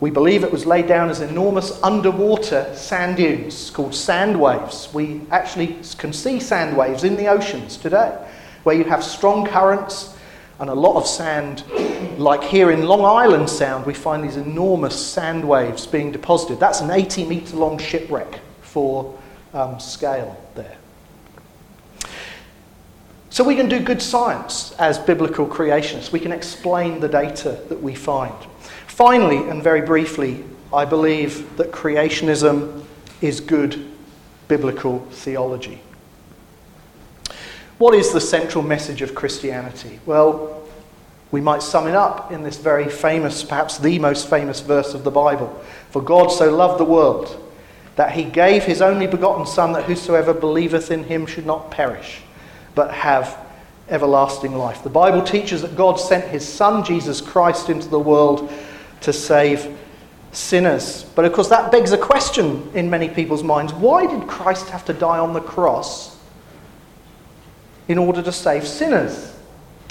We 0.00 0.10
believe 0.10 0.44
it 0.44 0.50
was 0.50 0.64
laid 0.64 0.86
down 0.86 1.10
as 1.10 1.20
enormous 1.20 1.80
underwater 1.82 2.74
sand 2.74 3.18
dunes 3.18 3.70
called 3.70 3.94
sand 3.94 4.40
waves. 4.40 4.88
We 4.94 5.20
actually 5.30 5.78
can 5.98 6.14
see 6.14 6.40
sand 6.40 6.74
waves 6.74 7.04
in 7.04 7.16
the 7.16 7.28
oceans 7.28 7.76
today, 7.76 8.16
where 8.62 8.74
you 8.74 8.84
have 8.84 9.04
strong 9.04 9.46
currents 9.46 10.16
and 10.58 10.70
a 10.70 10.74
lot 10.74 10.96
of 10.96 11.06
sand. 11.06 11.64
Like 12.18 12.42
here 12.42 12.70
in 12.70 12.86
Long 12.86 13.04
Island 13.04 13.50
Sound, 13.50 13.84
we 13.84 13.92
find 13.92 14.24
these 14.24 14.38
enormous 14.38 14.98
sand 14.98 15.46
waves 15.46 15.86
being 15.86 16.12
deposited. 16.12 16.58
That's 16.58 16.80
an 16.80 16.90
80 16.90 17.26
metre 17.26 17.56
long 17.56 17.78
shipwreck 17.78 18.40
for 18.62 19.18
um, 19.52 19.78
scale 19.78 20.42
there. 20.54 20.78
So 23.28 23.44
we 23.44 23.54
can 23.54 23.68
do 23.68 23.80
good 23.80 24.00
science 24.00 24.72
as 24.78 24.98
biblical 24.98 25.46
creationists. 25.46 26.10
We 26.10 26.20
can 26.20 26.32
explain 26.32 27.00
the 27.00 27.08
data 27.08 27.60
that 27.68 27.80
we 27.82 27.94
find. 27.94 28.34
Finally, 29.00 29.48
and 29.48 29.62
very 29.62 29.80
briefly, 29.80 30.44
I 30.74 30.84
believe 30.84 31.56
that 31.56 31.72
creationism 31.72 32.84
is 33.22 33.40
good 33.40 33.90
biblical 34.46 34.98
theology. 35.10 35.80
What 37.78 37.94
is 37.94 38.12
the 38.12 38.20
central 38.20 38.62
message 38.62 39.00
of 39.00 39.14
Christianity? 39.14 40.00
Well, 40.04 40.68
we 41.30 41.40
might 41.40 41.62
sum 41.62 41.88
it 41.88 41.94
up 41.94 42.30
in 42.30 42.42
this 42.42 42.58
very 42.58 42.90
famous, 42.90 43.42
perhaps 43.42 43.78
the 43.78 43.98
most 43.98 44.28
famous 44.28 44.60
verse 44.60 44.92
of 44.92 45.02
the 45.02 45.10
Bible. 45.10 45.48
For 45.92 46.02
God 46.02 46.28
so 46.28 46.54
loved 46.54 46.78
the 46.78 46.84
world 46.84 47.42
that 47.96 48.12
he 48.12 48.24
gave 48.24 48.64
his 48.64 48.82
only 48.82 49.06
begotten 49.06 49.46
Son, 49.46 49.72
that 49.72 49.84
whosoever 49.84 50.34
believeth 50.34 50.90
in 50.90 51.04
him 51.04 51.24
should 51.24 51.46
not 51.46 51.70
perish, 51.70 52.20
but 52.74 52.92
have 52.92 53.46
everlasting 53.88 54.54
life. 54.54 54.82
The 54.82 54.90
Bible 54.90 55.22
teaches 55.22 55.62
that 55.62 55.74
God 55.74 55.94
sent 55.94 56.26
his 56.26 56.46
Son, 56.46 56.84
Jesus 56.84 57.22
Christ, 57.22 57.70
into 57.70 57.88
the 57.88 57.98
world 57.98 58.52
to 59.02 59.12
save 59.12 59.76
sinners. 60.32 61.04
But 61.14 61.24
of 61.24 61.32
course, 61.32 61.48
that 61.48 61.72
begs 61.72 61.92
a 61.92 61.98
question 61.98 62.70
in 62.74 62.90
many 62.90 63.08
people's 63.08 63.42
minds 63.42 63.72
why 63.72 64.06
did 64.06 64.28
Christ 64.28 64.68
have 64.70 64.84
to 64.86 64.92
die 64.92 65.18
on 65.18 65.32
the 65.32 65.40
cross 65.40 66.18
in 67.88 67.98
order 67.98 68.22
to 68.22 68.32
save 68.32 68.66
sinners? 68.66 69.34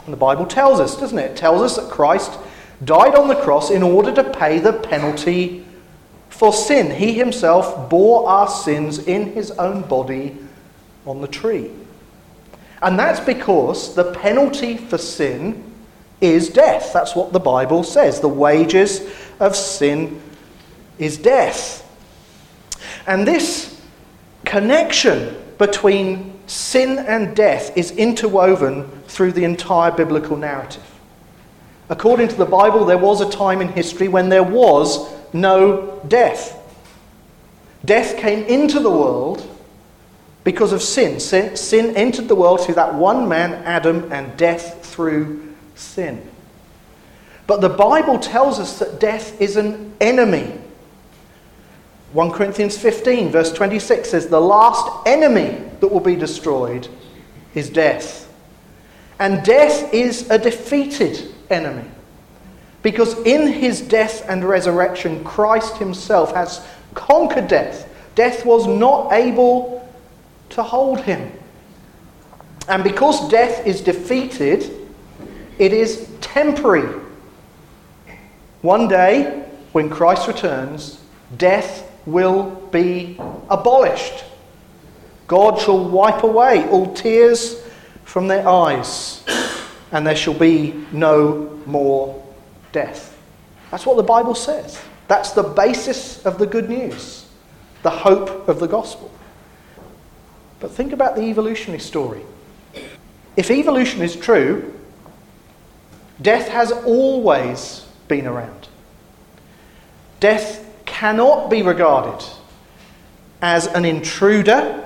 And 0.05 0.13
the 0.13 0.17
Bible 0.17 0.45
tells 0.45 0.79
us, 0.79 0.97
doesn't 0.97 1.19
it? 1.19 1.31
It 1.31 1.37
tells 1.37 1.61
us 1.61 1.75
that 1.75 1.91
Christ 1.91 2.39
died 2.83 3.15
on 3.15 3.27
the 3.27 3.35
cross 3.35 3.69
in 3.69 3.83
order 3.83 4.13
to 4.13 4.23
pay 4.23 4.59
the 4.59 4.73
penalty 4.73 5.65
for 6.29 6.53
sin. 6.53 6.91
He 6.91 7.13
himself 7.13 7.89
bore 7.89 8.27
our 8.27 8.47
sins 8.47 8.99
in 8.99 9.33
his 9.33 9.51
own 9.51 9.81
body 9.81 10.37
on 11.05 11.21
the 11.21 11.27
tree. 11.27 11.71
And 12.81 12.97
that's 12.97 13.19
because 13.19 13.93
the 13.93 14.13
penalty 14.13 14.77
for 14.77 14.97
sin 14.97 15.68
is 16.21 16.49
death. 16.49 16.91
That's 16.93 17.15
what 17.15 17.33
the 17.33 17.39
Bible 17.39 17.83
says. 17.83 18.19
The 18.19 18.27
wages 18.27 19.01
of 19.39 19.55
sin 19.55 20.21
is 20.97 21.17
death. 21.17 21.85
And 23.07 23.27
this 23.27 23.81
connection 24.45 25.35
between 25.57 26.39
sin 26.47 26.99
and 26.99 27.35
death 27.35 27.75
is 27.77 27.91
interwoven 27.91 28.89
through 29.07 29.33
the 29.33 29.43
entire 29.43 29.91
biblical 29.91 30.37
narrative. 30.37 30.83
According 31.89 32.27
to 32.29 32.35
the 32.35 32.45
Bible, 32.45 32.85
there 32.85 32.97
was 32.97 33.21
a 33.21 33.29
time 33.29 33.61
in 33.61 33.69
history 33.69 34.07
when 34.07 34.29
there 34.29 34.43
was 34.43 35.11
no 35.33 36.01
death. 36.07 36.55
Death 37.83 38.17
came 38.17 38.43
into 38.45 38.79
the 38.79 38.91
world 38.91 39.47
because 40.43 40.71
of 40.71 40.81
sin. 40.81 41.19
Sin, 41.19 41.95
entered 41.95 42.27
the 42.27 42.35
world 42.35 42.61
through 42.61 42.75
that 42.75 42.93
one 42.93 43.27
man, 43.27 43.53
Adam, 43.65 44.11
and 44.11 44.35
death 44.37 44.85
through 44.85 45.48
sin. 45.79 46.29
But 47.47 47.61
the 47.61 47.69
Bible 47.69 48.19
tells 48.19 48.59
us 48.59 48.77
that 48.79 48.99
death 48.99 49.39
is 49.41 49.57
an 49.57 49.93
enemy. 49.99 50.53
1 52.13 52.31
Corinthians 52.31 52.77
15, 52.77 53.31
verse 53.31 53.51
26 53.51 54.09
says, 54.09 54.27
The 54.27 54.39
last 54.39 55.07
enemy 55.07 55.63
that 55.79 55.87
will 55.87 55.99
be 55.99 56.15
destroyed 56.15 56.87
is 57.55 57.69
death. 57.69 58.31
And 59.19 59.43
death 59.43 59.93
is 59.93 60.29
a 60.29 60.37
defeated 60.37 61.33
enemy. 61.49 61.89
Because 62.81 63.17
in 63.25 63.51
his 63.51 63.81
death 63.81 64.27
and 64.29 64.47
resurrection, 64.47 65.23
Christ 65.23 65.77
himself 65.77 66.33
has 66.33 66.65
conquered 66.93 67.47
death. 67.47 67.89
Death 68.15 68.45
was 68.45 68.67
not 68.67 69.11
able 69.11 69.89
to 70.49 70.63
hold 70.63 71.01
him. 71.01 71.31
And 72.67 72.83
because 72.83 73.27
death 73.29 73.65
is 73.65 73.81
defeated, 73.81 74.78
it 75.59 75.73
is 75.73 76.09
temporary. 76.21 76.99
One 78.61 78.87
day, 78.87 79.45
when 79.73 79.89
Christ 79.89 80.27
returns, 80.27 80.99
death 81.37 81.89
will 82.05 82.49
be 82.71 83.19
abolished. 83.49 84.23
God 85.27 85.59
shall 85.59 85.87
wipe 85.87 86.23
away 86.23 86.67
all 86.69 86.93
tears 86.95 87.61
from 88.03 88.27
their 88.27 88.47
eyes, 88.47 89.23
and 89.91 90.07
there 90.07 90.15
shall 90.15 90.33
be 90.33 90.73
no 90.91 91.61
more 91.65 92.25
death. 92.71 93.15
That's 93.69 93.85
what 93.85 93.97
the 93.97 94.03
Bible 94.03 94.33
says. 94.33 94.81
That's 95.07 95.31
the 95.31 95.43
basis 95.43 96.25
of 96.25 96.39
the 96.39 96.47
good 96.47 96.69
news, 96.69 97.25
the 97.83 97.89
hope 97.89 98.47
of 98.47 98.59
the 98.59 98.67
gospel. 98.67 99.11
But 100.59 100.71
think 100.71 100.93
about 100.93 101.15
the 101.15 101.23
evolutionary 101.23 101.79
story. 101.79 102.21
If 103.37 103.51
evolution 103.51 104.01
is 104.01 104.15
true, 104.15 104.78
Death 106.21 106.47
has 106.49 106.71
always 106.71 107.85
been 108.07 108.27
around. 108.27 108.67
Death 110.19 110.65
cannot 110.85 111.49
be 111.49 111.61
regarded 111.61 112.25
as 113.41 113.67
an 113.67 113.85
intruder 113.85 114.83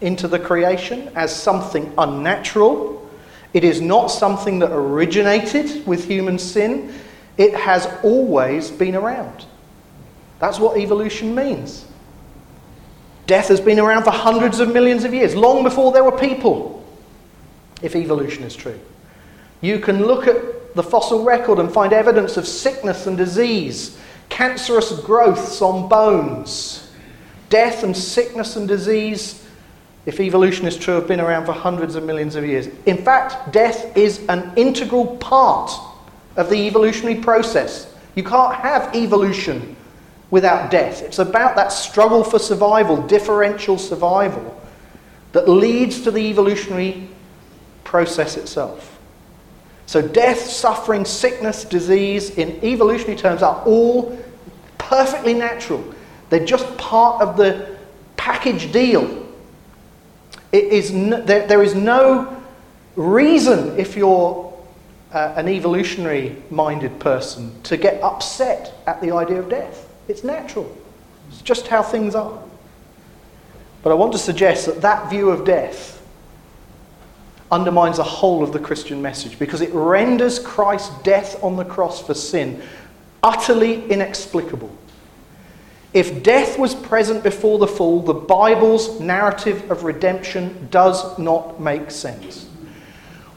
into 0.00 0.26
the 0.26 0.38
creation, 0.38 1.10
as 1.14 1.34
something 1.34 1.92
unnatural. 1.96 3.08
It 3.54 3.62
is 3.62 3.80
not 3.80 4.08
something 4.08 4.58
that 4.58 4.72
originated 4.72 5.86
with 5.86 6.04
human 6.04 6.38
sin. 6.38 6.92
It 7.38 7.54
has 7.54 7.86
always 8.02 8.70
been 8.70 8.96
around. 8.96 9.46
That's 10.40 10.58
what 10.58 10.76
evolution 10.76 11.36
means. 11.36 11.86
Death 13.28 13.46
has 13.46 13.60
been 13.60 13.78
around 13.78 14.02
for 14.02 14.10
hundreds 14.10 14.58
of 14.58 14.72
millions 14.72 15.04
of 15.04 15.14
years, 15.14 15.36
long 15.36 15.62
before 15.62 15.92
there 15.92 16.02
were 16.02 16.18
people, 16.18 16.84
if 17.80 17.94
evolution 17.94 18.42
is 18.42 18.56
true. 18.56 18.78
You 19.62 19.78
can 19.78 20.04
look 20.04 20.26
at 20.26 20.74
the 20.74 20.82
fossil 20.82 21.24
record 21.24 21.58
and 21.58 21.72
find 21.72 21.92
evidence 21.92 22.36
of 22.36 22.46
sickness 22.46 23.06
and 23.06 23.16
disease, 23.16 23.96
cancerous 24.28 24.92
growths 25.00 25.62
on 25.62 25.88
bones. 25.88 26.90
Death 27.48 27.84
and 27.84 27.96
sickness 27.96 28.56
and 28.56 28.66
disease, 28.66 29.46
if 30.04 30.18
evolution 30.18 30.66
is 30.66 30.76
true, 30.76 30.94
have 30.94 31.06
been 31.06 31.20
around 31.20 31.46
for 31.46 31.52
hundreds 31.52 31.94
of 31.94 32.02
millions 32.02 32.34
of 32.34 32.44
years. 32.44 32.68
In 32.86 32.98
fact, 32.98 33.52
death 33.52 33.96
is 33.96 34.26
an 34.28 34.52
integral 34.56 35.16
part 35.18 35.70
of 36.36 36.50
the 36.50 36.56
evolutionary 36.56 37.20
process. 37.20 37.94
You 38.16 38.24
can't 38.24 38.54
have 38.54 38.94
evolution 38.96 39.76
without 40.30 40.70
death. 40.70 41.02
It's 41.02 41.18
about 41.18 41.54
that 41.56 41.70
struggle 41.70 42.24
for 42.24 42.38
survival, 42.38 43.06
differential 43.06 43.78
survival, 43.78 44.60
that 45.32 45.48
leads 45.48 46.00
to 46.02 46.10
the 46.10 46.20
evolutionary 46.20 47.08
process 47.84 48.36
itself. 48.36 48.91
So, 49.92 50.00
death, 50.00 50.40
suffering, 50.40 51.04
sickness, 51.04 51.66
disease, 51.66 52.30
in 52.38 52.64
evolutionary 52.64 53.18
terms, 53.18 53.42
are 53.42 53.62
all 53.66 54.18
perfectly 54.78 55.34
natural. 55.34 55.84
They're 56.30 56.46
just 56.46 56.78
part 56.78 57.20
of 57.20 57.36
the 57.36 57.76
package 58.16 58.72
deal. 58.72 59.28
It 60.50 60.64
is 60.64 60.92
there, 61.26 61.46
there 61.46 61.62
is 61.62 61.74
no 61.74 62.42
reason, 62.96 63.78
if 63.78 63.94
you're 63.94 64.58
uh, 65.12 65.34
an 65.36 65.46
evolutionary 65.46 66.42
minded 66.48 66.98
person, 66.98 67.52
to 67.64 67.76
get 67.76 68.02
upset 68.02 68.72
at 68.86 68.98
the 69.02 69.10
idea 69.10 69.40
of 69.40 69.50
death. 69.50 69.92
It's 70.08 70.24
natural, 70.24 70.74
it's 71.28 71.42
just 71.42 71.66
how 71.66 71.82
things 71.82 72.14
are. 72.14 72.42
But 73.82 73.90
I 73.90 73.94
want 73.96 74.12
to 74.12 74.18
suggest 74.18 74.64
that 74.64 74.80
that 74.80 75.10
view 75.10 75.28
of 75.28 75.44
death 75.44 76.01
undermines 77.52 77.98
the 77.98 78.02
whole 78.02 78.42
of 78.42 78.52
the 78.52 78.58
Christian 78.58 79.00
message 79.00 79.38
because 79.38 79.60
it 79.60 79.70
renders 79.72 80.38
Christ's 80.38 80.90
death 81.02 81.42
on 81.44 81.56
the 81.56 81.64
cross 81.64 82.04
for 82.04 82.14
sin 82.14 82.62
utterly 83.22 83.88
inexplicable. 83.88 84.70
If 85.92 86.22
death 86.22 86.58
was 86.58 86.74
present 86.74 87.22
before 87.22 87.58
the 87.58 87.66
fall, 87.66 88.00
the 88.00 88.14
Bible's 88.14 88.98
narrative 88.98 89.70
of 89.70 89.84
redemption 89.84 90.68
does 90.70 91.18
not 91.18 91.60
make 91.60 91.90
sense. 91.90 92.48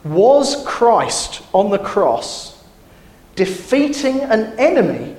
Was 0.05 0.63
Christ 0.65 1.43
on 1.53 1.69
the 1.69 1.79
cross 1.79 2.63
defeating 3.35 4.21
an 4.21 4.57
enemy 4.57 5.17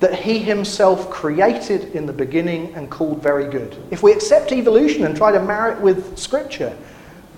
that 0.00 0.14
he 0.14 0.40
himself 0.40 1.08
created 1.10 1.94
in 1.94 2.06
the 2.06 2.12
beginning 2.12 2.74
and 2.74 2.90
called 2.90 3.22
very 3.22 3.48
good? 3.48 3.76
If 3.92 4.02
we 4.02 4.10
accept 4.10 4.50
evolution 4.50 5.04
and 5.04 5.16
try 5.16 5.30
to 5.30 5.40
marry 5.40 5.74
it 5.74 5.80
with 5.80 6.18
Scripture, 6.18 6.76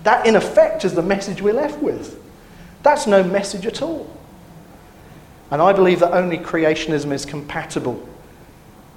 that 0.05 0.27
in 0.27 0.35
effect 0.35 0.85
is 0.85 0.93
the 0.93 1.01
message 1.01 1.41
we're 1.41 1.53
left 1.53 1.81
with. 1.81 2.21
That's 2.83 3.07
no 3.07 3.23
message 3.23 3.65
at 3.65 3.81
all. 3.81 4.07
And 5.49 5.61
I 5.61 5.73
believe 5.73 5.99
that 5.99 6.13
only 6.13 6.37
creationism 6.37 7.11
is 7.11 7.25
compatible 7.25 8.07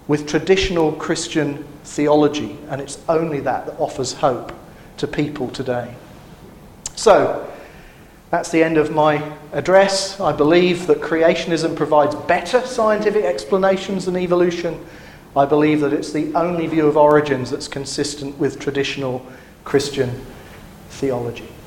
with 0.07 0.29
traditional 0.29 0.93
Christian 0.93 1.65
theology, 1.85 2.59
and 2.69 2.81
it's 2.81 2.99
only 3.09 3.41
that 3.41 3.67
that 3.67 3.81
offers 3.81 4.13
hope 4.13 4.53
to 4.99 5.07
people 5.07 5.49
today. 5.49 5.95
So, 6.95 7.51
that's 8.31 8.51
the 8.51 8.63
end 8.63 8.77
of 8.77 8.91
my 8.91 9.33
address. 9.53 10.21
I 10.21 10.33
believe 10.33 10.87
that 10.89 11.01
creationism 11.01 11.75
provides 11.75 12.15
better 12.15 12.61
scientific 12.67 13.25
explanations 13.25 14.05
than 14.05 14.17
evolution. 14.19 14.85
I 15.35 15.47
believe 15.47 15.81
that 15.81 15.95
it's 15.95 16.13
the 16.13 16.35
only 16.35 16.67
view 16.67 16.87
of 16.87 16.99
origins 16.99 17.51
that's 17.51 17.69
consistent 17.69 18.39
with 18.39 18.59
traditional 18.59 19.25
Christian 19.65 20.11
theology. 20.99 21.58